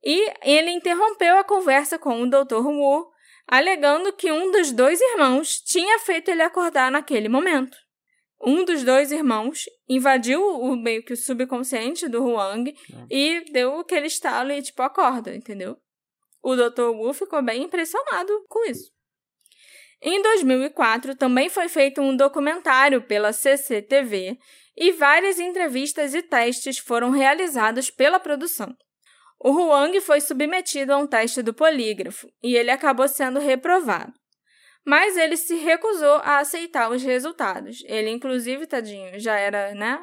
[0.04, 2.66] E ele interrompeu a conversa com o Dr.
[2.66, 3.06] Wu,
[3.48, 7.78] alegando que um dos dois irmãos tinha feito ele acordar naquele momento.
[8.42, 12.76] Um dos dois irmãos invadiu o meio que o subconsciente do Huang
[13.08, 15.78] e deu aquele estalo e tipo acorda, entendeu?
[16.42, 16.90] O Dr.
[16.90, 18.92] Wu ficou bem impressionado com isso.
[20.02, 24.38] Em 2004, também foi feito um documentário pela CCTV
[24.76, 28.76] e várias entrevistas e testes foram realizados pela produção.
[29.40, 34.14] O Huang foi submetido a um teste do polígrafo e ele acabou sendo reprovado.
[34.86, 37.84] Mas ele se recusou a aceitar os resultados.
[37.86, 40.02] Ele, inclusive, tadinho, já era, né?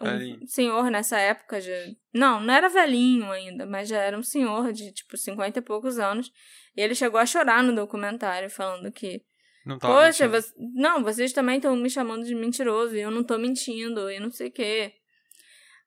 [0.00, 1.60] Um senhor nessa época.
[1.60, 1.72] Já...
[2.12, 5.98] Não, não era velhinho ainda, mas já era um senhor de, tipo, 50 e poucos
[5.98, 6.32] anos.
[6.76, 9.22] E ele chegou a chorar no documentário, falando que.
[9.64, 10.52] Não Poxa, você...
[10.74, 14.30] não, vocês também estão me chamando de mentiroso e eu não estou mentindo e não
[14.30, 14.92] sei o quê.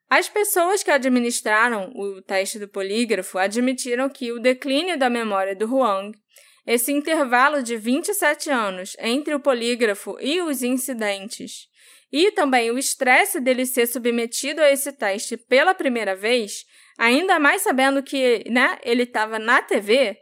[0.09, 5.65] As pessoas que administraram o teste do polígrafo admitiram que o declínio da memória do
[5.65, 6.17] Huang,
[6.65, 11.68] esse intervalo de 27 anos entre o polígrafo e os incidentes,
[12.11, 16.65] e também o estresse dele ser submetido a esse teste pela primeira vez,
[16.97, 20.17] ainda mais sabendo que né, ele estava na TV,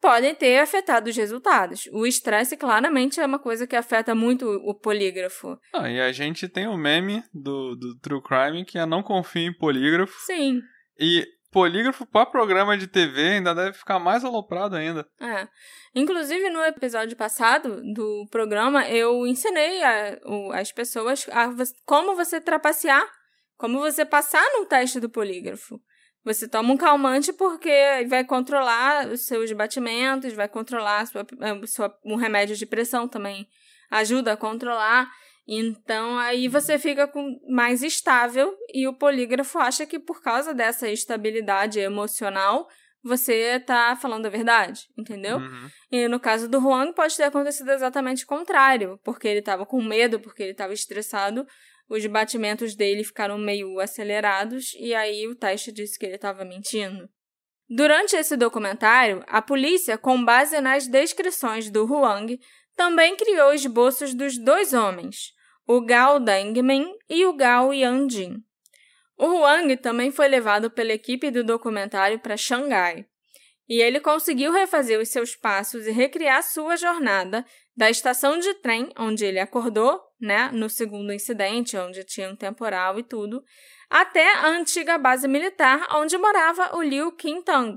[0.00, 1.88] podem ter afetado os resultados.
[1.92, 5.58] O estresse claramente é uma coisa que afeta muito o polígrafo.
[5.74, 9.46] Ah, e a gente tem o meme do, do True Crime que é não confie
[9.46, 10.14] em polígrafo.
[10.24, 10.60] Sim.
[10.98, 15.06] E polígrafo para programa de TV ainda deve ficar mais aloprado ainda.
[15.20, 15.48] É.
[15.94, 20.18] Inclusive, no episódio passado do programa, eu ensinei a,
[20.54, 21.50] as pessoas a,
[21.84, 23.04] como você trapacear,
[23.56, 25.80] como você passar no teste do polígrafo.
[26.24, 27.70] Você toma um calmante porque
[28.08, 31.26] vai controlar os seus batimentos, vai controlar sua,
[31.66, 33.48] sua, um remédio de pressão também
[33.90, 35.10] ajuda a controlar.
[35.48, 40.88] Então aí você fica com, mais estável e o polígrafo acha que por causa dessa
[40.88, 42.68] estabilidade emocional
[43.02, 45.38] você tá falando a verdade, entendeu?
[45.38, 45.70] Uhum.
[45.90, 49.82] E no caso do Juan pode ter acontecido exatamente o contrário, porque ele estava com
[49.82, 51.46] medo, porque ele estava estressado
[51.88, 57.08] os batimentos dele ficaram meio acelerados e aí o teste disse que ele estava mentindo.
[57.68, 62.38] Durante esse documentário, a polícia, com base nas descrições do Huang,
[62.76, 65.32] também criou esboços dos dois homens,
[65.70, 68.42] o Gao Dengmen e o Gao Yanjin.
[69.18, 73.04] O Huang também foi levado pela equipe do documentário para Xangai,
[73.68, 77.44] e ele conseguiu refazer os seus passos e recriar sua jornada
[77.76, 82.98] da estação de trem onde ele acordou, né, no segundo incidente, onde tinha um temporal
[82.98, 83.44] e tudo,
[83.90, 87.76] até a antiga base militar onde morava o Liu Qintang,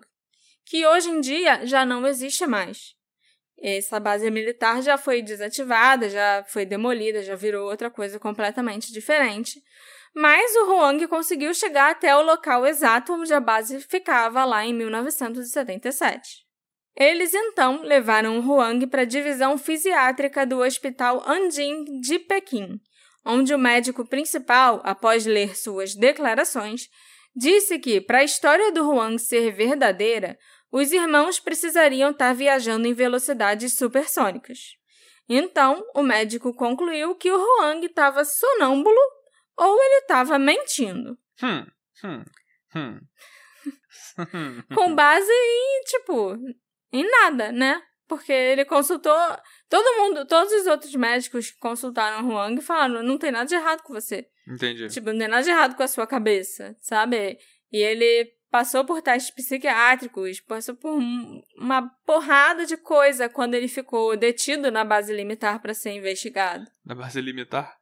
[0.65, 2.95] que hoje em dia já não existe mais.
[3.61, 9.61] Essa base militar já foi desativada, já foi demolida, já virou outra coisa completamente diferente.
[10.15, 14.73] Mas o Huang conseguiu chegar até o local exato onde a base ficava lá em
[14.73, 16.51] 1977.
[16.97, 22.79] Eles então levaram o Huang para a divisão fisiátrica do Hospital Anjin de Pequim,
[23.23, 26.89] onde o médico principal, após ler suas declarações,
[27.35, 30.37] disse que, para a história do Huang ser verdadeira,
[30.71, 34.77] os irmãos precisariam estar viajando em velocidades supersônicas.
[35.27, 38.99] Então, o médico concluiu que o Huang estava sonâmbulo
[39.57, 41.17] ou ele estava mentindo.
[41.43, 41.65] Hum,
[42.03, 42.23] hum,
[42.75, 42.99] hum.
[44.75, 46.37] Com base em, tipo,
[46.91, 47.81] em nada, né?
[48.07, 49.15] Porque ele consultou.
[49.69, 53.55] Todo mundo, todos os outros médicos que consultaram o Huang falaram: não tem nada de
[53.55, 54.27] errado com você.
[54.47, 54.89] Entendi.
[54.89, 57.37] Tipo, não tem nada de errado com a sua cabeça, sabe?
[57.71, 60.99] E ele passou por testes psiquiátricos, passou por
[61.57, 66.65] uma porrada de coisa quando ele ficou detido na base limitar para ser investigado.
[66.85, 67.77] Na base limitar?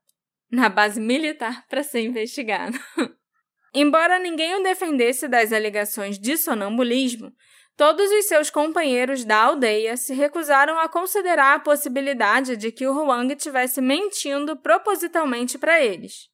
[0.51, 2.79] Na base militar para ser investigado.
[3.73, 7.31] Embora ninguém o defendesse das alegações de sonambulismo,
[7.75, 12.93] todos os seus companheiros da aldeia se recusaram a considerar a possibilidade de que o
[12.93, 16.29] Huang tivesse mentindo propositalmente para eles.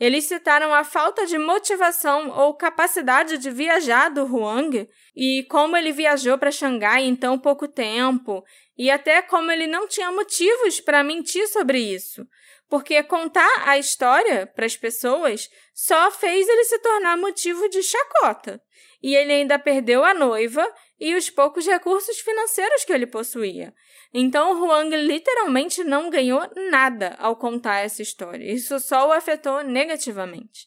[0.00, 5.90] Eles citaram a falta de motivação ou capacidade de viajar do Huang e como ele
[5.90, 8.44] viajou para Xangai em tão pouco tempo,
[8.76, 12.24] e até como ele não tinha motivos para mentir sobre isso,
[12.68, 18.62] porque contar a história para as pessoas só fez ele se tornar motivo de chacota.
[19.02, 20.64] E ele ainda perdeu a noiva
[20.98, 23.72] e os poucos recursos financeiros que ele possuía.
[24.12, 26.40] Então, o Huang literalmente não ganhou
[26.70, 28.50] nada ao contar essa história.
[28.50, 30.66] Isso só o afetou negativamente.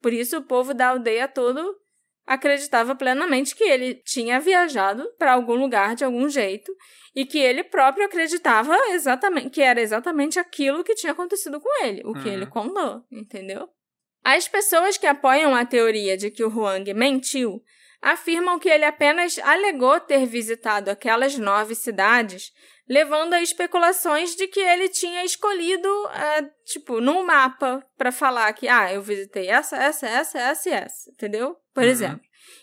[0.00, 1.76] Por isso, o povo da aldeia todo
[2.24, 6.70] acreditava plenamente que ele tinha viajado para algum lugar de algum jeito
[7.14, 12.02] e que ele próprio acreditava exatamente que era exatamente aquilo que tinha acontecido com ele,
[12.04, 12.34] o que uhum.
[12.34, 13.68] ele contou, entendeu?
[14.22, 17.62] As pessoas que apoiam a teoria de que o Huang mentiu
[18.00, 22.52] afirmam que ele apenas alegou ter visitado aquelas nove cidades,
[22.88, 28.66] levando a especulações de que ele tinha escolhido, é, tipo, num mapa para falar que,
[28.66, 31.56] ah, eu visitei essa, essa, essa, essa e essa, entendeu?
[31.74, 31.90] Por uhum.
[31.90, 32.20] exemplo.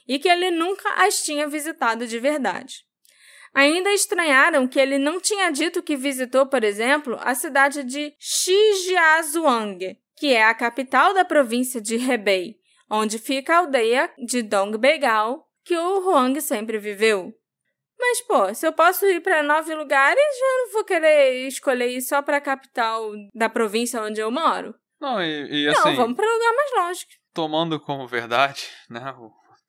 [0.08, 2.86] E que ele nunca as tinha visitado de verdade.
[3.54, 9.98] Ainda estranharam que ele não tinha dito que visitou, por exemplo, a cidade de Shijiazhuang,
[10.18, 12.58] que é a capital da província de Hebei,
[12.90, 17.34] onde fica a aldeia de Dongbeigal, que o Huang sempre viveu.
[17.98, 22.02] Mas, pô, se eu posso ir para nove lugares, eu não vou querer escolher ir
[22.02, 24.76] só para a capital da província onde eu moro.
[25.00, 25.90] Não, e, e assim.
[25.90, 27.06] Não, vamos para lugar mais longe.
[27.34, 29.14] Tomando como verdade, né,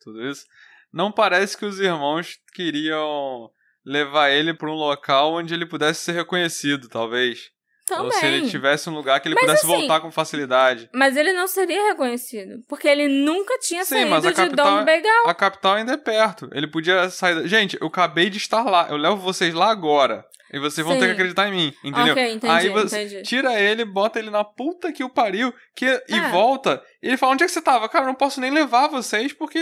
[0.01, 0.45] tudo isso,
[0.93, 3.51] não parece que os irmãos queriam
[3.85, 7.51] levar ele para um local onde ele pudesse ser reconhecido, talvez.
[7.87, 8.07] Também.
[8.07, 10.91] Ou se ele tivesse um lugar que ele mas pudesse assim, voltar com facilidade.
[10.93, 12.63] Mas ele não seria reconhecido.
[12.69, 15.29] Porque ele nunca tinha Sim, saído mas a de capital, Dom Begal.
[15.29, 16.51] A capital ainda é perto.
[16.53, 17.47] Ele podia sair.
[17.47, 18.89] Gente, eu acabei de estar lá.
[18.91, 20.27] Eu levo vocês lá agora.
[20.53, 21.01] E vocês vão Sim.
[21.01, 22.13] ter que acreditar em mim, entendeu?
[22.13, 23.23] Ok, entendi, Aí você entendi.
[23.23, 26.05] tira ele, bota ele na puta que o pariu, que, é.
[26.09, 26.83] e volta.
[27.03, 27.89] E ele fala: onde é que você tava?
[27.89, 29.59] Cara, eu não posso nem levar vocês porque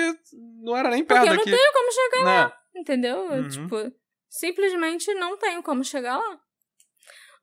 [0.62, 1.50] não era nem perto porque daqui.
[1.50, 2.38] eu não tenho como chegar né?
[2.42, 2.52] lá.
[2.76, 3.18] Entendeu?
[3.18, 3.48] Uhum.
[3.48, 3.92] Tipo,
[4.28, 6.38] simplesmente não tenho como chegar lá.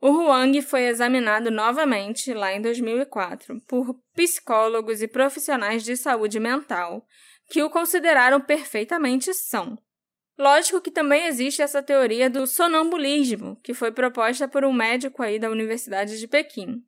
[0.04, 7.06] O Huang foi examinado novamente lá em 2004 por psicólogos e profissionais de saúde mental
[7.52, 9.78] que o consideraram perfeitamente são.
[10.40, 15.38] Lógico que também existe essa teoria do sonambulismo, que foi proposta por um médico aí
[15.38, 16.84] da Universidade de Pequim.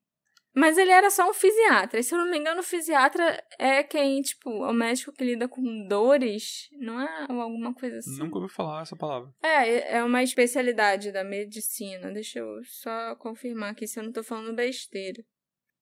[0.55, 1.99] Mas ele era só um fisiatra.
[1.99, 5.23] E se eu não me engano, o fisiatra é quem, tipo, é o médico que
[5.23, 8.19] lida com dores, não é alguma coisa assim?
[8.19, 9.33] Nunca ouvi falar essa palavra.
[9.41, 12.11] É, é uma especialidade da medicina.
[12.11, 15.23] Deixa eu só confirmar aqui se eu não tô falando besteira.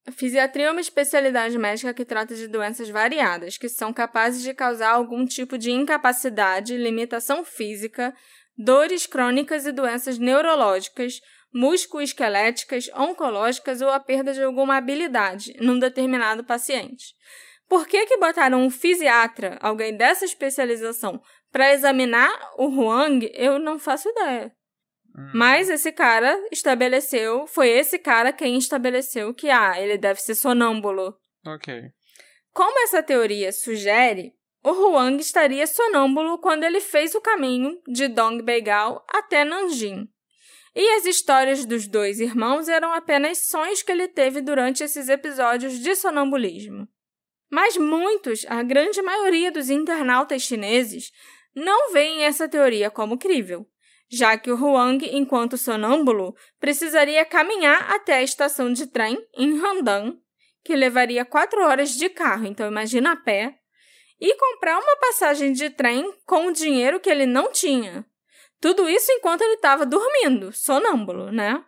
[0.07, 4.53] A fisiatria é uma especialidade médica que trata de doenças variadas, que são capazes de
[4.53, 8.15] causar algum tipo de incapacidade, limitação física,
[8.57, 11.21] dores crônicas e doenças neurológicas
[11.53, 17.15] musculoesqueléticas, oncológicas ou a perda de alguma habilidade num determinado paciente.
[17.67, 21.21] Por que, que botaram um fisiatra, alguém dessa especialização,
[21.51, 24.51] para examinar o Huang, eu não faço ideia.
[25.17, 25.31] Hum.
[25.33, 31.15] Mas esse cara estabeleceu, foi esse cara quem estabeleceu que, ah, ele deve ser sonâmbulo.
[31.45, 31.91] Ok.
[32.53, 34.33] Como essa teoria sugere,
[34.63, 40.07] o Huang estaria sonâmbulo quando ele fez o caminho de Dongbeigal até Nanjing.
[40.73, 45.79] E as histórias dos dois irmãos eram apenas sonhos que ele teve durante esses episódios
[45.79, 46.87] de sonambulismo.
[47.49, 51.11] Mas muitos, a grande maioria dos internautas chineses,
[51.53, 53.67] não veem essa teoria como crível,
[54.09, 60.17] já que o Huang, enquanto sonâmbulo, precisaria caminhar até a estação de trem em Handan,
[60.63, 63.57] que levaria quatro horas de carro, então imagina a pé,
[64.19, 68.05] e comprar uma passagem de trem com o dinheiro que ele não tinha.
[68.61, 71.65] Tudo isso enquanto ele estava dormindo, sonâmbulo, né?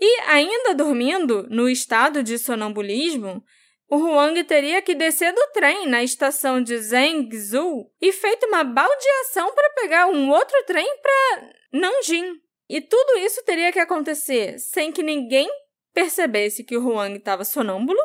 [0.00, 3.44] E ainda dormindo, no estado de sonambulismo,
[3.88, 9.52] o Huang teria que descer do trem na estação de Zhengzhou e feito uma baldeação
[9.52, 12.40] para pegar um outro trem para Nanjing.
[12.68, 15.50] E tudo isso teria que acontecer sem que ninguém
[15.92, 18.00] percebesse que o Huang estava sonâmbulo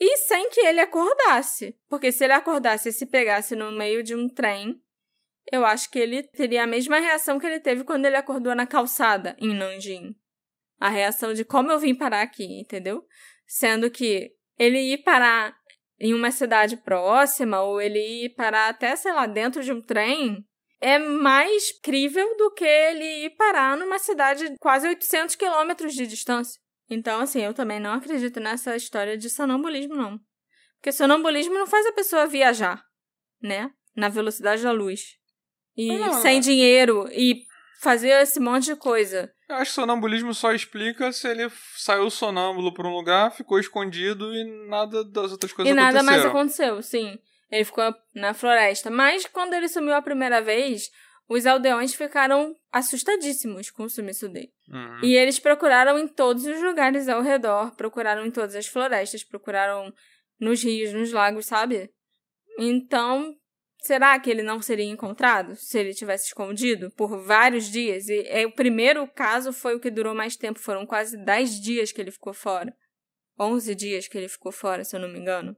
[0.00, 1.76] e sem que ele acordasse.
[1.88, 4.80] Porque se ele acordasse e se pegasse no meio de um trem,
[5.50, 8.66] eu acho que ele teria a mesma reação que ele teve quando ele acordou na
[8.66, 10.14] calçada em Nanjing.
[10.78, 13.04] A reação de como eu vim parar aqui, entendeu?
[13.46, 15.54] Sendo que ele ir parar
[15.98, 20.44] em uma cidade próxima ou ele ir parar até, sei lá, dentro de um trem
[20.80, 26.58] é mais crível do que ele ir parar numa cidade quase 800 quilômetros de distância.
[26.88, 30.18] Então, assim, eu também não acredito nessa história de sonambulismo, não.
[30.76, 32.82] Porque sonambulismo não faz a pessoa viajar,
[33.42, 33.70] né?
[33.94, 35.19] Na velocidade da luz.
[35.86, 36.40] E não, sem não.
[36.40, 37.44] dinheiro e
[37.80, 39.32] fazer esse monte de coisa.
[39.48, 44.34] Eu acho que sonambulismo só explica se ele saiu sonâmbulo por um lugar, ficou escondido
[44.34, 47.18] e nada das outras coisas E nada mais aconteceu, sim.
[47.50, 48.90] Ele ficou na floresta.
[48.90, 50.90] Mas quando ele sumiu a primeira vez,
[51.28, 54.50] os aldeões ficaram assustadíssimos com o sumiço dele.
[54.68, 55.00] Uhum.
[55.02, 59.92] E eles procuraram em todos os lugares ao redor, procuraram em todas as florestas, procuraram
[60.38, 61.90] nos rios, nos lagos, sabe?
[62.58, 63.34] Então,
[63.82, 68.08] Será que ele não seria encontrado se ele tivesse escondido por vários dias?
[68.08, 71.90] E é, o primeiro caso foi o que durou mais tempo, foram quase 10 dias
[71.90, 72.76] que ele ficou fora.
[73.38, 75.56] 11 dias que ele ficou fora, se eu não me engano.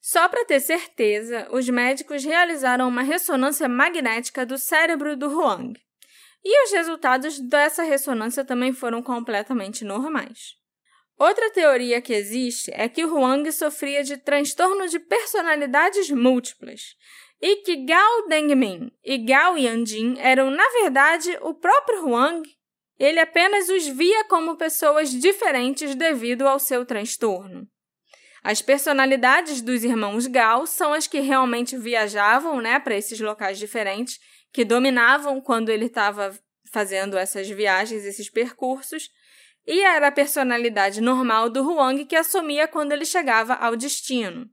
[0.00, 5.78] Só para ter certeza, os médicos realizaram uma ressonância magnética do cérebro do Huang.
[6.42, 10.56] E os resultados dessa ressonância também foram completamente normais.
[11.18, 16.96] Outra teoria que existe é que Huang sofria de transtorno de personalidades múltiplas,
[17.42, 22.48] e que Gao Dengmin e Gao Yanjin eram, na verdade, o próprio Huang,
[22.96, 27.66] ele apenas os via como pessoas diferentes devido ao seu transtorno.
[28.44, 34.20] As personalidades dos irmãos Gao são as que realmente viajavam né, para esses locais diferentes,
[34.52, 36.38] que dominavam quando ele estava
[36.70, 39.10] fazendo essas viagens, esses percursos,
[39.66, 44.48] e era a personalidade normal do Huang que assumia quando ele chegava ao destino.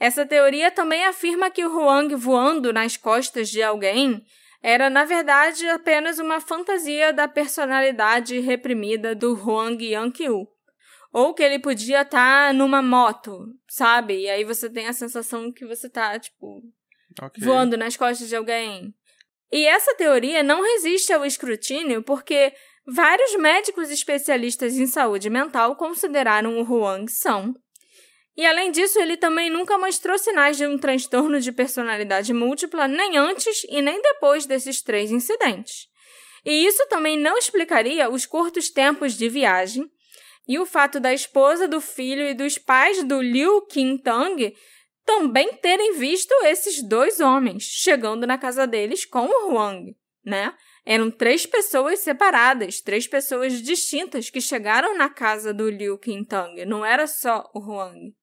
[0.00, 4.24] Essa teoria também afirma que o Huang voando nas costas de alguém
[4.62, 10.48] era, na verdade, apenas uma fantasia da personalidade reprimida do Huang Yankyu.
[11.12, 14.22] Ou que ele podia estar tá numa moto, sabe?
[14.22, 16.62] E aí você tem a sensação que você está tipo,
[17.22, 17.44] okay.
[17.44, 18.94] voando nas costas de alguém.
[19.52, 22.54] E essa teoria não resiste ao escrutínio porque
[22.86, 27.54] vários médicos especialistas em saúde mental consideraram o Huang são,
[28.36, 33.16] e além disso, ele também nunca mostrou sinais de um transtorno de personalidade múltipla nem
[33.18, 35.88] antes e nem depois desses três incidentes.
[36.44, 39.90] E isso também não explicaria os curtos tempos de viagem
[40.48, 44.54] e o fato da esposa, do filho e dos pais do Liu Qintang
[45.04, 50.54] também terem visto esses dois homens chegando na casa deles com o Huang, né?
[50.86, 56.84] Eram três pessoas separadas, três pessoas distintas que chegaram na casa do Liu Qintang, não
[56.84, 58.14] era só o Huang.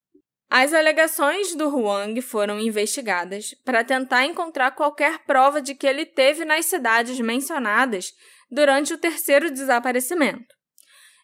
[0.50, 6.46] As alegações do Huang foram investigadas para tentar encontrar qualquer prova de que ele teve
[6.46, 8.14] nas cidades mencionadas
[8.50, 10.56] durante o terceiro desaparecimento.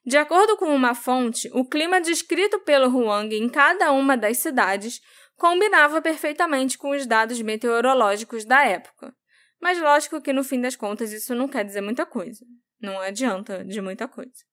[0.05, 4.99] De acordo com uma fonte, o clima descrito pelo Huang em cada uma das cidades
[5.37, 9.15] combinava perfeitamente com os dados meteorológicos da época.
[9.61, 12.45] Mas lógico que no fim das contas isso não quer dizer muita coisa.
[12.81, 14.43] Não adianta de muita coisa.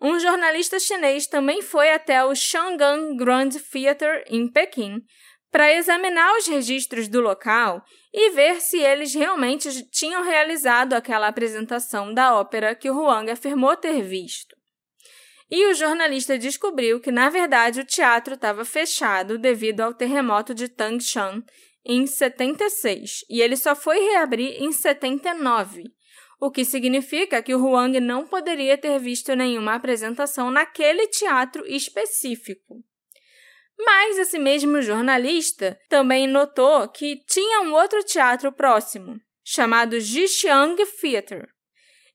[0.00, 5.00] Um jornalista chinês também foi até o Shangang Grand Theatre em Pequim
[5.50, 7.82] para examinar os registros do local
[8.12, 14.02] e ver se eles realmente tinham realizado aquela apresentação da ópera que Huang afirmou ter
[14.02, 14.54] visto.
[15.50, 20.68] E o jornalista descobriu que, na verdade, o teatro estava fechado devido ao terremoto de
[20.68, 21.42] Tangshan
[21.84, 25.84] em 76 e ele só foi reabrir em 79,
[26.38, 32.84] o que significa que o Huang não poderia ter visto nenhuma apresentação naquele teatro específico.
[33.78, 41.46] Mas esse mesmo jornalista também notou que tinha um outro teatro próximo, chamado Jixiang Theater,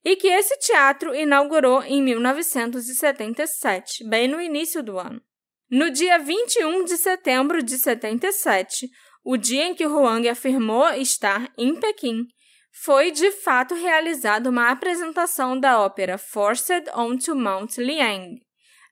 [0.04, 5.22] e que esse teatro inaugurou em 1977, bem no início do ano.
[5.70, 8.90] No dia 21 de setembro de 77,
[9.24, 12.26] o dia em que Huang afirmou estar em Pequim,
[12.72, 18.40] foi de fato realizada uma apresentação da ópera Forced onto Mount Liang,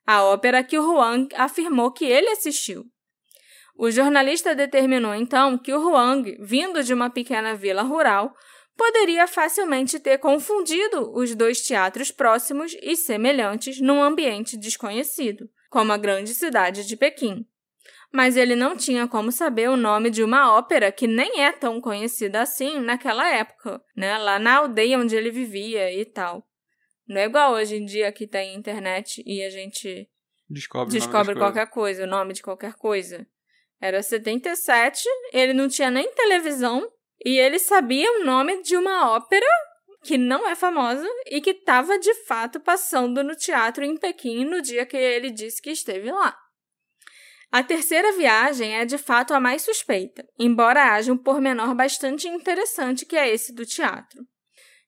[0.05, 2.83] a ópera que Huang afirmou que ele assistiu.
[3.77, 8.35] O jornalista determinou então que o Huang, vindo de uma pequena vila rural,
[8.75, 15.97] poderia facilmente ter confundido os dois teatros próximos e semelhantes num ambiente desconhecido, como a
[15.97, 17.45] grande cidade de Pequim.
[18.11, 21.79] Mas ele não tinha como saber o nome de uma ópera que nem é tão
[21.79, 24.17] conhecida assim naquela época, né?
[24.17, 26.43] Lá na aldeia onde ele vivia e tal.
[27.07, 30.07] Não é igual hoje em dia que tem internet e a gente
[30.49, 33.27] Descobre, descobre qualquer coisa, o nome de qualquer coisa.
[33.79, 36.91] Era 77, ele não tinha nem televisão
[37.23, 39.45] e ele sabia o nome de uma ópera
[40.03, 44.61] que não é famosa e que estava de fato passando no teatro em Pequim no
[44.61, 46.37] dia que ele disse que esteve lá.
[47.51, 53.07] A terceira viagem é de fato a mais suspeita, embora haja um pormenor bastante interessante
[53.07, 54.23] que é esse do teatro.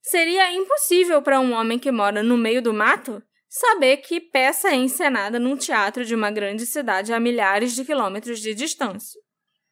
[0.02, 4.76] Seria impossível para um homem que mora no meio do mato saber que peça é
[4.76, 9.20] encenada num teatro de uma grande cidade a milhares de quilômetros de distância.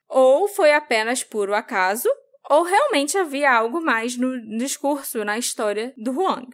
[0.08, 2.10] Ou foi apenas puro acaso,
[2.50, 6.50] ou realmente havia algo mais no discurso, na história do Huang.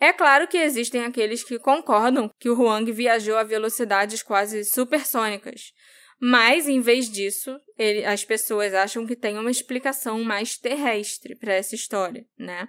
[0.00, 5.72] É claro que existem aqueles que concordam que o Huang viajou a velocidades quase supersônicas,
[6.18, 11.52] mas em vez disso, ele, as pessoas acham que tem uma explicação mais terrestre para
[11.52, 12.68] essa história, né?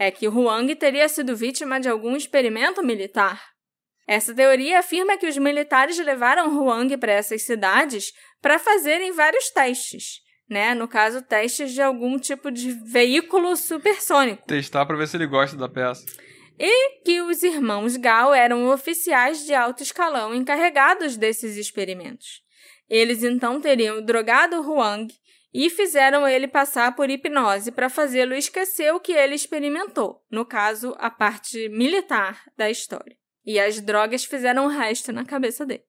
[0.00, 3.38] é que Huang teria sido vítima de algum experimento militar.
[4.08, 8.10] Essa teoria afirma que os militares levaram Huang para essas cidades
[8.40, 10.74] para fazerem vários testes, né?
[10.74, 14.46] No caso, testes de algum tipo de veículo supersônico.
[14.46, 16.02] Testar para ver se ele gosta da peça.
[16.62, 22.42] E que os irmãos Gao eram oficiais de alto escalão encarregados desses experimentos.
[22.86, 25.10] Eles então teriam drogado Huang
[25.54, 30.94] e fizeram ele passar por hipnose para fazê-lo esquecer o que ele experimentou, no caso,
[30.98, 33.16] a parte militar da história.
[33.42, 35.84] E as drogas fizeram o resto na cabeça dele.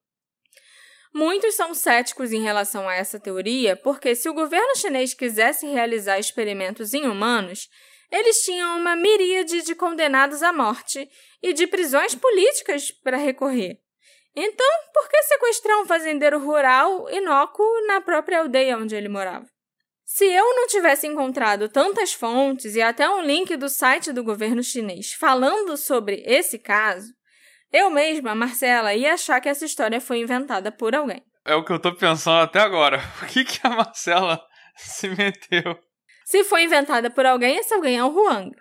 [1.14, 6.18] Muitos são céticos em relação a essa teoria, porque se o governo chinês quisesse realizar
[6.18, 7.68] experimentos em humanos,
[8.12, 11.10] eles tinham uma miríade de condenados à morte
[11.42, 13.80] e de prisões políticas para recorrer.
[14.36, 19.46] Então, por que sequestrar um fazendeiro rural inócuo na própria aldeia onde ele morava?
[20.06, 24.62] Se eu não tivesse encontrado tantas fontes e até um link do site do governo
[24.62, 27.08] chinês falando sobre esse caso,
[27.72, 31.24] eu mesma, Marcela, ia achar que essa história foi inventada por alguém.
[31.46, 33.00] É o que eu tô pensando até agora.
[33.18, 34.46] Por que, que a Marcela
[34.76, 35.80] se meteu?
[36.32, 38.56] Se foi inventada por alguém, esse alguém é o Huang.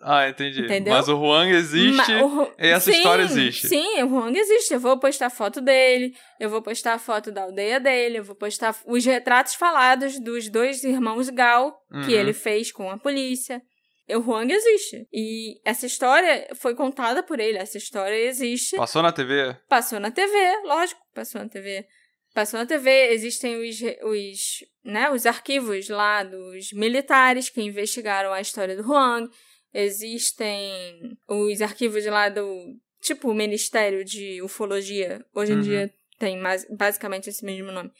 [0.00, 0.62] Ah, entendi.
[0.62, 0.94] Entendeu?
[0.94, 3.68] Mas o Huang existe Ma, o, e essa sim, história existe.
[3.68, 4.72] Sim, o Huang existe.
[4.72, 8.74] Eu vou postar foto dele, eu vou postar foto da aldeia dele, eu vou postar
[8.86, 12.00] os retratos falados dos dois irmãos Gal uhum.
[12.06, 13.60] que ele fez com a polícia.
[14.08, 15.06] O Huang existe.
[15.12, 18.74] E essa história foi contada por ele, essa história existe.
[18.74, 19.54] Passou na TV?
[19.68, 21.86] Passou na TV, lógico, passou na TV.
[22.34, 28.40] Passou na TV, existem os, os, né, os arquivos lá dos militares que investigaram a
[28.40, 29.28] história do Huang
[29.74, 32.76] Existem os arquivos lá do.
[33.00, 35.24] Tipo o Ministério de Ufologia.
[35.34, 35.62] Hoje em uhum.
[35.62, 37.90] dia tem mais, basicamente esse mesmo nome.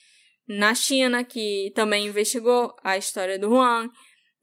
[0.46, 3.90] Na China, que também investigou a história do Huang.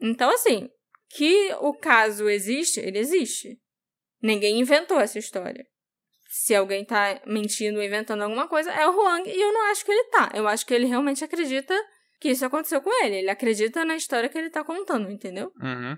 [0.01, 0.69] Então, assim,
[1.11, 3.57] que o caso existe, ele existe.
[4.21, 5.65] Ninguém inventou essa história.
[6.31, 9.91] Se alguém tá mentindo, inventando alguma coisa, é o Huang, e eu não acho que
[9.91, 10.29] ele tá.
[10.35, 11.75] Eu acho que ele realmente acredita
[12.21, 13.17] que isso aconteceu com ele.
[13.17, 15.51] Ele acredita na história que ele tá contando, entendeu?
[15.59, 15.97] Uhum.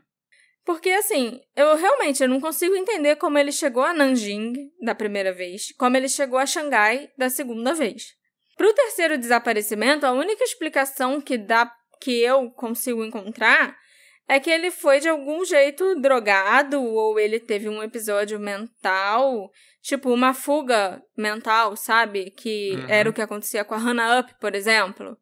[0.63, 5.33] Porque, assim, eu realmente eu não consigo entender como ele chegou a Nanjing da primeira
[5.33, 8.13] vez, como ele chegou a Xangai da segunda vez.
[8.55, 13.75] Para o terceiro desaparecimento, a única explicação que dá que eu consigo encontrar
[14.27, 20.11] é que ele foi de algum jeito drogado ou ele teve um episódio mental, tipo
[20.11, 22.31] uma fuga mental, sabe?
[22.31, 22.85] Que uhum.
[22.87, 25.17] era o que acontecia com a Hannah Up, por exemplo.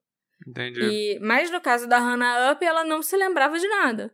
[0.48, 0.80] Entendi.
[0.82, 4.14] E, mas no caso da Hannah Up, ela não se lembrava de nada.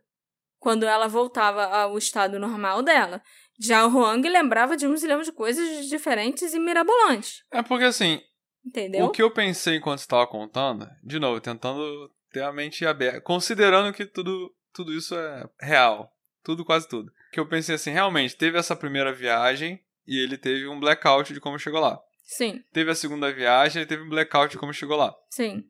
[0.58, 3.22] Quando ela voltava ao estado normal dela.
[3.58, 7.42] Já o Huang lembrava de um zilhão de coisas diferentes e mirabolantes.
[7.50, 8.20] É porque assim,
[8.64, 9.06] Entendeu?
[9.06, 13.20] o que eu pensei enquanto você estava contando, de novo, tentando ter a mente aberta,
[13.20, 16.12] considerando que tudo, tudo isso é real.
[16.44, 17.10] Tudo, quase tudo.
[17.32, 21.40] Que eu pensei assim, realmente, teve essa primeira viagem e ele teve um blackout de
[21.40, 21.98] como chegou lá.
[22.24, 25.14] Sim, Teve a segunda viagem, ele teve um blackout de como chegou lá.
[25.30, 25.64] sim.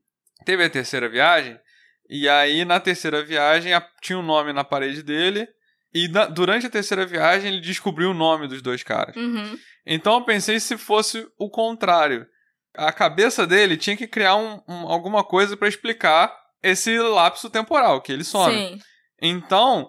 [0.44, 1.58] Teve a terceira viagem,
[2.10, 3.72] e aí na terceira viagem
[4.02, 5.48] tinha um nome na parede dele,
[5.94, 9.16] e na- durante a terceira viagem ele descobriu o nome dos dois caras.
[9.16, 9.58] Uhum.
[9.86, 12.26] Então eu pensei se fosse o contrário.
[12.74, 18.02] A cabeça dele tinha que criar um- um- alguma coisa pra explicar esse lapso temporal,
[18.02, 18.54] que ele some.
[18.54, 18.78] Sim.
[19.20, 19.88] Então,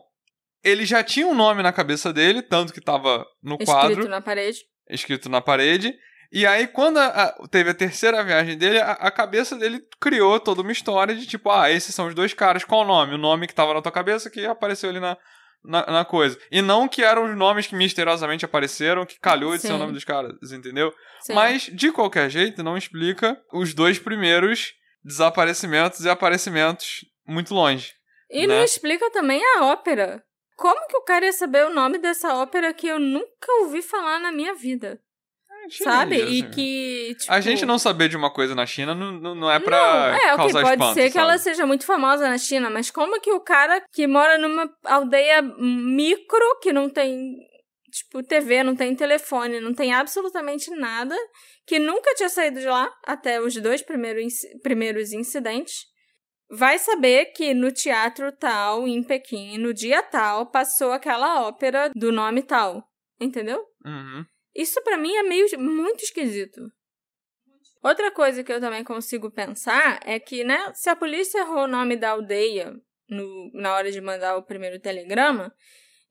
[0.64, 4.22] ele já tinha um nome na cabeça dele, tanto que tava no quadro Escrito na
[4.22, 4.60] parede.
[4.90, 5.94] escrito na parede.
[6.32, 10.40] E aí, quando a- a- teve a terceira viagem dele, a, a cabeça dele criou
[10.40, 13.14] toda uma história de tipo, ah, esses são os dois caras, qual o nome?
[13.14, 15.18] O nome que tava na tua cabeça que apareceu ali na,
[15.64, 16.38] na, na coisa.
[16.52, 19.78] E não que eram os nomes que misteriosamente apareceram, que calhou de ser o Sim.
[19.80, 20.94] nome dos caras, entendeu?
[21.22, 21.34] Sim.
[21.34, 24.74] Mas, de qualquer jeito, não explica os dois primeiros
[25.04, 27.94] desaparecimentos e aparecimentos muito longe.
[28.30, 28.56] E né?
[28.56, 30.24] não explica também a ópera.
[30.56, 34.20] Como que o cara ia saber o nome dessa ópera que eu nunca ouvi falar
[34.20, 34.99] na minha vida?
[35.70, 36.18] Sabe?
[36.18, 37.32] E que, tipo...
[37.32, 39.78] A gente não saber de uma coisa na China não, não, não é Não, pra
[39.78, 41.24] é, ok, causar pode espanto, ser que sabe?
[41.24, 45.41] ela seja muito famosa na China, mas como que o cara que mora numa aldeia
[45.41, 47.36] micro, que não tem,
[47.91, 51.16] tipo, TV, não tem telefone, não tem absolutamente nada,
[51.66, 54.34] que nunca tinha saído de lá até os dois primeiros,
[54.64, 55.86] primeiros incidentes,
[56.49, 62.11] vai saber que no teatro tal, em Pequim, no dia tal, passou aquela ópera do
[62.11, 62.88] nome tal.
[63.19, 63.64] Entendeu?
[63.86, 64.26] Uhum.
[64.56, 66.72] Isso pra mim é meio muito esquisito.
[67.84, 71.68] Outra coisa que eu também consigo pensar é que, né, se a polícia errou o
[71.68, 72.74] nome da aldeia
[73.07, 75.53] no, na hora de mandar o primeiro telegrama,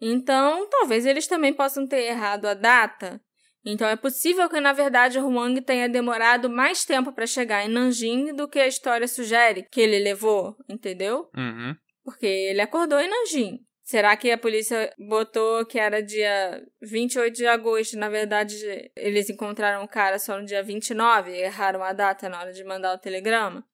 [0.00, 3.20] então talvez eles também possam ter errado a data.
[3.66, 7.68] Então é possível que, na verdade, o Huang tenha demorado mais tempo para chegar em
[7.68, 11.28] Nanjing do que a história sugere que ele levou, entendeu?
[11.36, 11.74] Uhum.
[12.04, 13.58] Porque ele acordou em Nanjing.
[13.82, 17.98] Será que a polícia botou que era dia 28 de agosto?
[17.98, 18.56] Na verdade,
[18.96, 22.64] eles encontraram o cara só no dia 29 e erraram a data na hora de
[22.64, 23.64] mandar o telegrama?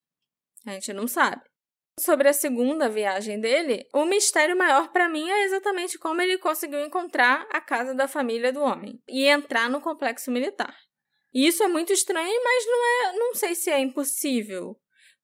[0.65, 1.41] A gente não sabe.
[1.99, 6.83] Sobre a segunda viagem dele, o mistério maior pra mim é exatamente como ele conseguiu
[6.83, 10.75] encontrar a casa da família do homem e entrar no complexo militar.
[11.31, 14.75] E isso é muito estranho, mas não é, não sei se é impossível.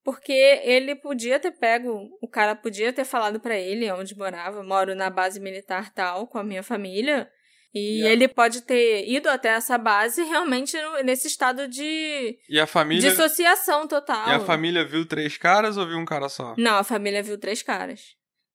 [0.03, 4.95] Porque ele podia ter pego, o cara podia ter falado pra ele onde morava, moro
[4.95, 7.29] na base militar tal, com a minha família,
[7.73, 12.65] e ele pode ter ido até essa base realmente no- nesse estado de E a
[12.65, 13.09] família.
[13.09, 14.27] dissociação total.
[14.29, 16.55] E a família viu três caras ou viu um cara só?
[16.57, 18.01] Não, a família viu três caras.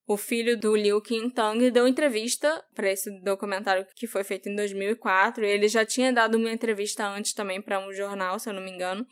[0.06, 5.42] O filho do Liu Qintang deu entrevista para esse documentário que foi feito em 2004.
[5.44, 8.70] Ele já tinha dado uma entrevista antes também para um jornal, se eu não me
[8.70, 9.06] engano.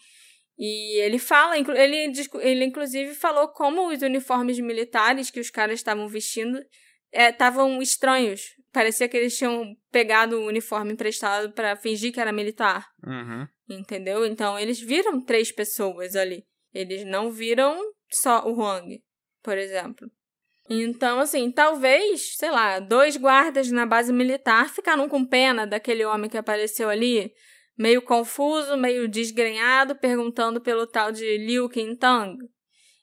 [0.58, 2.12] E ele fala, ele,
[2.42, 6.60] ele inclusive falou como os uniformes militares que os caras estavam vestindo
[7.12, 8.42] estavam estranhos.
[8.72, 12.88] Parecia que eles tinham pegado o uniforme emprestado para fingir que era militar.
[13.06, 13.46] Uhum.
[13.68, 14.24] Entendeu?
[14.24, 16.44] Então eles viram três pessoas ali.
[16.72, 17.78] Eles não viram
[18.10, 19.02] só o Huang,
[19.42, 20.10] por exemplo.
[20.70, 26.30] Então, assim, talvez, sei lá, dois guardas na base militar ficaram com pena daquele homem
[26.30, 27.32] que apareceu ali,
[27.76, 32.38] meio confuso, meio desgrenhado, perguntando pelo tal de Liu Qintang.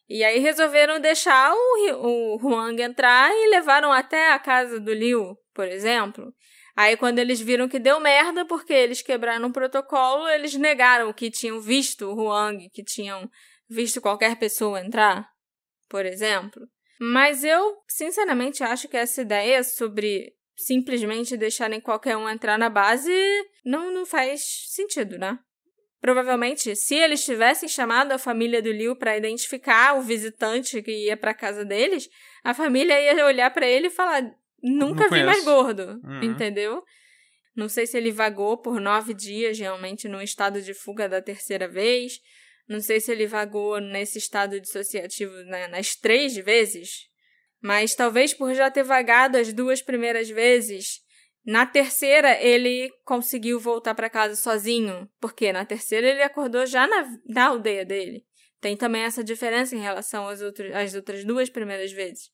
[0.07, 5.37] E aí resolveram deixar o, o Huang entrar e levaram até a casa do Liu,
[5.59, 6.33] por exemplo.
[6.73, 11.29] Aí quando eles viram que deu merda, porque eles quebraram o protocolo, eles negaram que
[11.29, 13.29] tinham visto o Huang, que tinham
[13.69, 15.27] visto qualquer pessoa entrar,
[15.89, 16.65] por exemplo.
[16.97, 23.11] Mas eu, sinceramente, acho que essa ideia sobre simplesmente deixarem qualquer um entrar na base
[23.65, 25.37] não, não faz sentido, né?
[25.99, 31.17] Provavelmente, se eles tivessem chamado a família do Liu para identificar o visitante que ia
[31.17, 32.09] para casa deles,
[32.45, 34.23] a família ia olhar para ele e falar:
[34.63, 36.23] nunca vi mais conheço." gordo, Uhum.
[36.23, 36.83] entendeu?
[37.55, 41.67] Não sei se ele vagou por nove dias, realmente, num estado de fuga da terceira
[41.67, 42.19] vez.
[42.67, 47.07] Não sei se ele vagou nesse estado dissociativo né, nas três vezes.
[47.61, 50.99] Mas talvez por já ter vagado as duas primeiras vezes,
[51.45, 55.09] na terceira ele conseguiu voltar para casa sozinho.
[55.19, 58.23] Porque na terceira ele acordou já na, na aldeia dele.
[58.61, 62.29] Tem também essa diferença em relação às às outras duas primeiras vezes.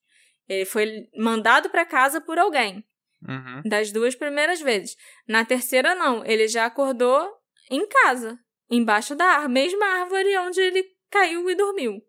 [0.48, 2.84] Ele foi mandado para casa por alguém
[3.28, 3.62] Uhum.
[3.66, 4.96] das duas primeiras vezes.
[5.28, 6.24] Na terceira, não.
[6.26, 7.28] Ele já acordou
[7.72, 8.38] em casa,
[8.70, 12.02] embaixo da ar- mesma árvore onde ele caiu e dormiu.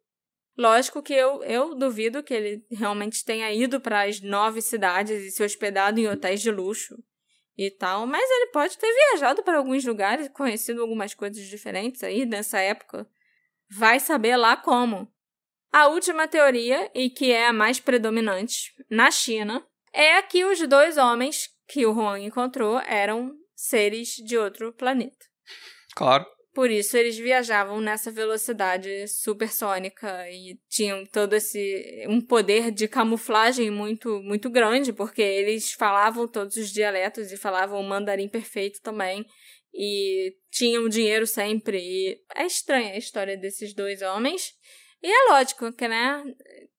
[0.58, 5.30] Lógico que eu, eu duvido que ele realmente tenha ido para as nove cidades e
[5.30, 6.94] se hospedado em hotéis de luxo
[7.58, 12.24] e tal, mas ele pode ter viajado para alguns lugares, conhecido algumas coisas diferentes aí
[12.26, 13.06] nessa época.
[13.70, 15.10] Vai saber lá como.
[15.72, 20.96] A última teoria, e que é a mais predominante na China, é que os dois
[20.96, 25.26] homens que o Huang encontrou eram seres de outro planeta.
[25.94, 26.26] Claro.
[26.54, 33.70] Por isso eles viajavam nessa velocidade supersônica e tinham todo esse um poder de camuflagem
[33.70, 39.26] muito muito grande, porque eles falavam todos os dialetos e falavam o mandarim perfeito também
[39.74, 41.78] e tinham dinheiro sempre.
[41.78, 44.54] E é estranha a história desses dois homens.
[45.06, 46.20] E é lógico que, né,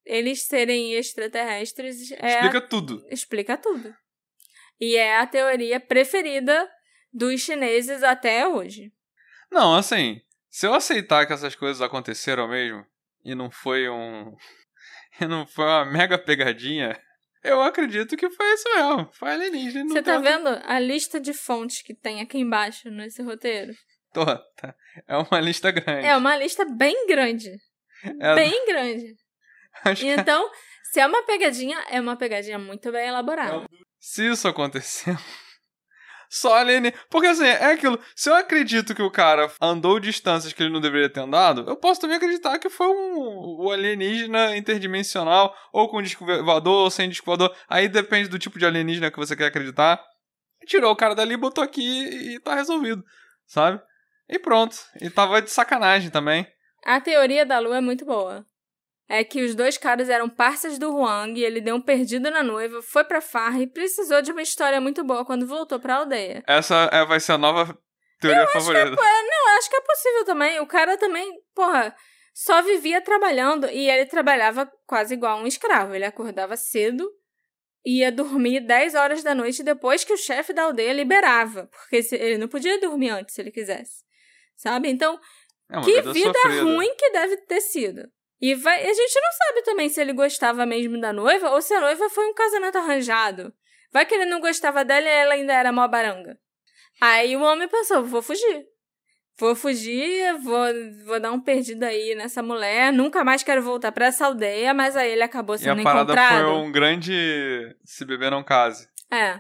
[0.06, 3.08] eles serem extraterrestres é Explica tudo.
[3.10, 3.95] explica tudo.
[4.78, 6.70] E é a teoria preferida
[7.14, 8.91] dos chineses até hoje.
[9.49, 12.86] Não, assim, se eu aceitar que essas coisas aconteceram mesmo
[13.24, 14.36] e não foi um.
[15.22, 17.02] e não foi uma mega pegadinha,
[17.41, 19.10] eu acredito que foi isso mesmo.
[19.14, 19.88] Foi alienígena.
[19.88, 23.74] Você tá vendo a lista de fontes que tem aqui embaixo nesse roteiro?
[24.12, 24.76] Tô, tá.
[25.08, 26.06] É uma lista grande.
[26.06, 27.58] É uma lista bem grande.
[28.03, 29.15] É, Bem grande.
[29.84, 30.49] acho que Então,
[30.91, 33.65] se é uma pegadinha, é uma pegadinha muito bem elaborada.
[33.99, 35.15] se isso aconteceu.
[36.30, 37.02] Só alienígena.
[37.10, 37.99] Porque assim, é aquilo.
[38.15, 41.76] Se eu acredito que o cara andou distâncias que ele não deveria ter andado, eu
[41.78, 47.10] posso também acreditar que foi um, o alienígena interdimensional, ou com disco voador, ou sem
[47.10, 47.56] disco voador.
[47.69, 50.03] Aí depende do tipo de alienígena que você quer acreditar.
[50.65, 53.02] Tirou o cara dali, botou aqui e tá resolvido.
[53.45, 53.82] Sabe?
[54.28, 54.76] E pronto.
[54.99, 56.45] E tava de sacanagem também.
[56.84, 58.45] A teoria da lua é muito boa.
[59.10, 62.44] É que os dois caras eram parceiros do Huang e ele deu um perdido na
[62.44, 66.44] noiva, foi pra farra e precisou de uma história muito boa quando voltou pra aldeia.
[66.45, 67.78] Essa é, vai ser a nova
[68.20, 68.90] teoria favorita.
[68.91, 70.60] Não, acho que é possível também.
[70.60, 71.95] O cara também, porra,
[72.34, 75.95] só vivia trabalhando e ele trabalhava quase igual um escravo.
[75.95, 77.10] Ele acordava cedo,
[77.86, 82.38] ia dormir 10 horas da noite depois que o chefe da aldeia liberava, porque ele
[82.38, 84.06] não podia dormir antes se ele quisesse.
[84.56, 84.90] Sabe?
[84.90, 85.20] Então,
[85.69, 88.10] É que vida, vida ruim que deve ter sido.
[88.39, 91.73] E vai, a gente não sabe também se ele gostava mesmo da noiva ou se
[91.73, 93.53] a noiva foi um casamento arranjado.
[93.91, 96.38] Vai que ele não gostava dela e ela ainda era mó baranga.
[97.02, 98.65] Aí o homem pensou: vou fugir.
[99.39, 100.65] Vou fugir, vou,
[101.06, 104.95] vou dar um perdido aí nessa mulher, nunca mais quero voltar pra essa aldeia, mas
[104.95, 106.44] aí ele acabou E a sendo parada encontrado.
[106.44, 108.89] foi um grande se beber não case.
[109.11, 109.39] É.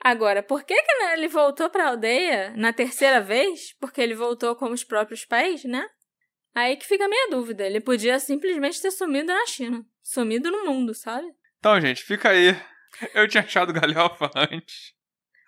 [0.00, 3.74] Agora, por que, que né, ele voltou pra aldeia na terceira vez?
[3.80, 5.84] Porque ele voltou com os próprios pés, né?
[6.54, 7.66] Aí que fica a minha dúvida.
[7.66, 9.84] Ele podia simplesmente ter sumido na China.
[10.02, 11.26] Sumido no mundo, sabe?
[11.58, 12.56] Então, gente, fica aí.
[13.14, 14.94] Eu tinha achado galhofa antes.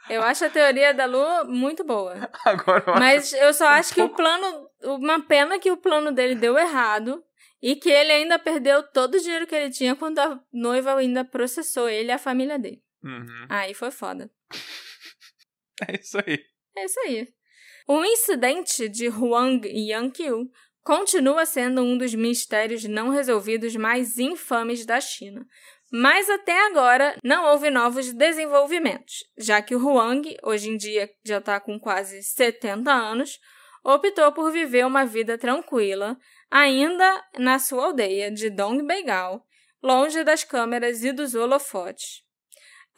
[0.09, 2.29] Eu acho a teoria da Lua muito boa.
[2.45, 4.17] Agora eu acho Mas eu só acho que o pouco.
[4.17, 4.69] plano.
[4.83, 7.23] Uma pena que o plano dele deu errado.
[7.63, 11.25] E que ele ainda perdeu todo o dinheiro que ele tinha quando a noiva ainda
[11.25, 12.83] processou ele e a família dele.
[13.03, 13.47] Uhum.
[13.49, 14.31] Aí foi foda.
[15.89, 16.45] É isso aí.
[16.77, 17.27] É isso aí.
[17.89, 20.51] O incidente de Huang Yanqiu
[20.83, 25.47] continua sendo um dos mistérios não resolvidos mais infames da China.
[25.93, 31.39] Mas até agora não houve novos desenvolvimentos, já que o Huang, hoje em dia já
[31.39, 33.41] está com quase 70 anos,
[33.83, 36.17] optou por viver uma vida tranquila,
[36.49, 39.45] ainda na sua aldeia de Dongbeigal,
[39.83, 42.23] longe das câmeras e dos holofotes.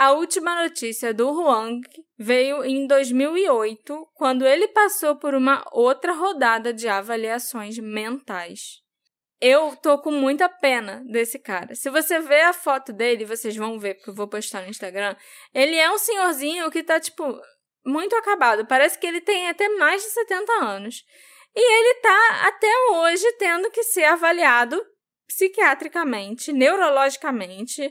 [0.03, 1.81] A última notícia do Huang
[2.19, 8.81] veio em 2008, quando ele passou por uma outra rodada de avaliações mentais.
[9.41, 11.77] Eu tô com muita pena desse cara.
[11.77, 15.15] Se você ver a foto dele, vocês vão ver, porque eu vou postar no Instagram.
[15.55, 17.41] Ele é um senhorzinho que tá, tipo,
[17.87, 18.66] muito acabado.
[18.66, 21.05] Parece que ele tem até mais de 70 anos.
[21.55, 24.85] E ele tá até hoje tendo que ser avaliado
[25.29, 27.89] psiquiatricamente, neurologicamente,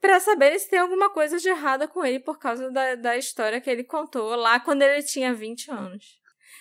[0.00, 3.60] para saber se tem alguma coisa de errada com ele por causa da, da história
[3.60, 6.20] que ele contou lá quando ele tinha 20 anos.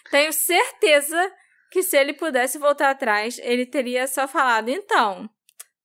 [0.09, 1.31] Tenho certeza
[1.71, 5.29] que se ele pudesse voltar atrás, ele teria só falado: então,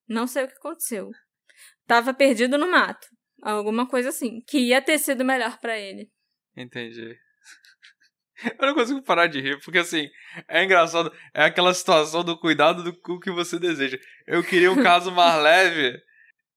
[0.07, 1.11] não sei o que aconteceu.
[1.87, 3.07] Tava perdido no mato.
[3.41, 4.41] Alguma coisa assim.
[4.47, 6.09] Que ia ter sido melhor para ele.
[6.55, 7.17] Entendi.
[8.59, 10.09] Eu não consigo parar de rir, porque assim,
[10.47, 11.11] é engraçado.
[11.33, 13.97] É aquela situação do cuidado do cu que você deseja.
[14.25, 16.01] Eu queria um caso mais leve,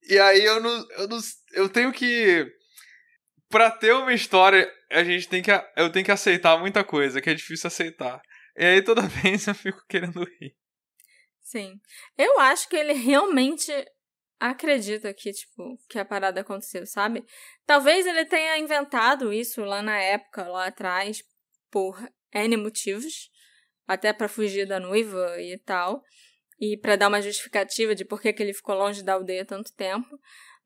[0.08, 0.90] e aí eu não.
[0.90, 1.18] Eu, não,
[1.52, 2.46] eu tenho que.
[3.48, 5.50] Pra ter uma história, a gente tem que.
[5.76, 8.20] Eu tenho que aceitar muita coisa, que é difícil aceitar.
[8.56, 10.54] E aí toda vez eu fico querendo rir.
[11.40, 11.80] Sim.
[12.16, 13.72] Eu acho que ele realmente
[14.40, 17.24] acredita que, tipo, que a parada aconteceu, sabe?
[17.66, 21.22] Talvez ele tenha inventado isso lá na época, lá atrás,
[21.70, 21.96] por
[22.32, 23.30] N motivos,
[23.86, 26.02] até pra fugir da noiva e tal.
[26.60, 29.72] E para dar uma justificativa de por que, que ele ficou longe da aldeia tanto
[29.74, 30.08] tempo.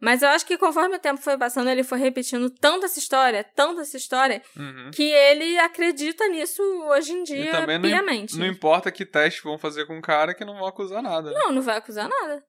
[0.00, 3.42] Mas eu acho que conforme o tempo foi passando, ele foi repetindo tanto essa história,
[3.42, 4.90] tanto essa história, Uhum.
[4.92, 8.36] que ele acredita nisso hoje em E dia também não, im- piamente.
[8.38, 11.30] não importa que teste vão fazer com o cara que não vão acusar nada.
[11.32, 11.40] né?
[11.40, 12.44] Não, não vai acusar nada.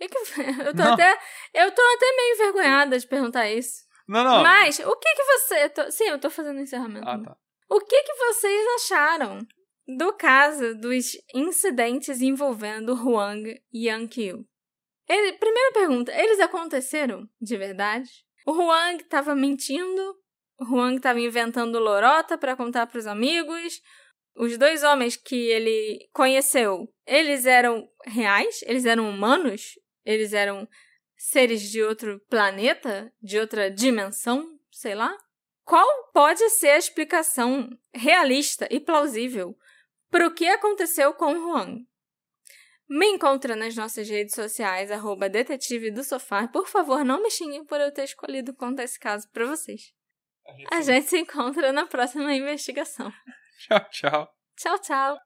[0.00, 0.92] Eu tô Não.
[0.94, 1.18] até
[1.54, 3.84] eu tô até meio envergonhada de perguntar isso.
[4.08, 4.42] Não, não.
[4.42, 7.08] Mas o que que você Sim, eu tô fazendo encerramento.
[7.08, 7.36] Ah, tá.
[7.68, 9.38] O que que vocês acharam
[9.86, 14.48] do caso dos incidentes envolvendo Huang e Yang Qiu?
[15.08, 18.10] Ele, primeira pergunta, eles aconteceram de verdade?
[18.44, 20.16] O Huang estava mentindo?
[20.58, 23.80] O Huang estava inventando lorota para contar para os amigos?
[24.34, 28.62] Os dois homens que ele conheceu, eles eram reais?
[28.62, 29.78] Eles eram humanos?
[30.04, 30.68] Eles eram
[31.16, 33.12] seres de outro planeta?
[33.22, 34.58] De outra dimensão?
[34.70, 35.16] Sei lá?
[35.64, 39.56] Qual pode ser a explicação realista e plausível
[40.10, 41.86] para o que aconteceu com o Huang?
[42.88, 46.46] Me encontra nas nossas redes sociais, arroba detetive do sofá.
[46.46, 49.92] Por favor, não me xinguem por eu ter escolhido contar esse caso para vocês.
[50.70, 53.12] A gente se encontra na próxima investigação.
[53.58, 54.28] Tchau, tchau.
[54.56, 55.25] Tchau, tchau.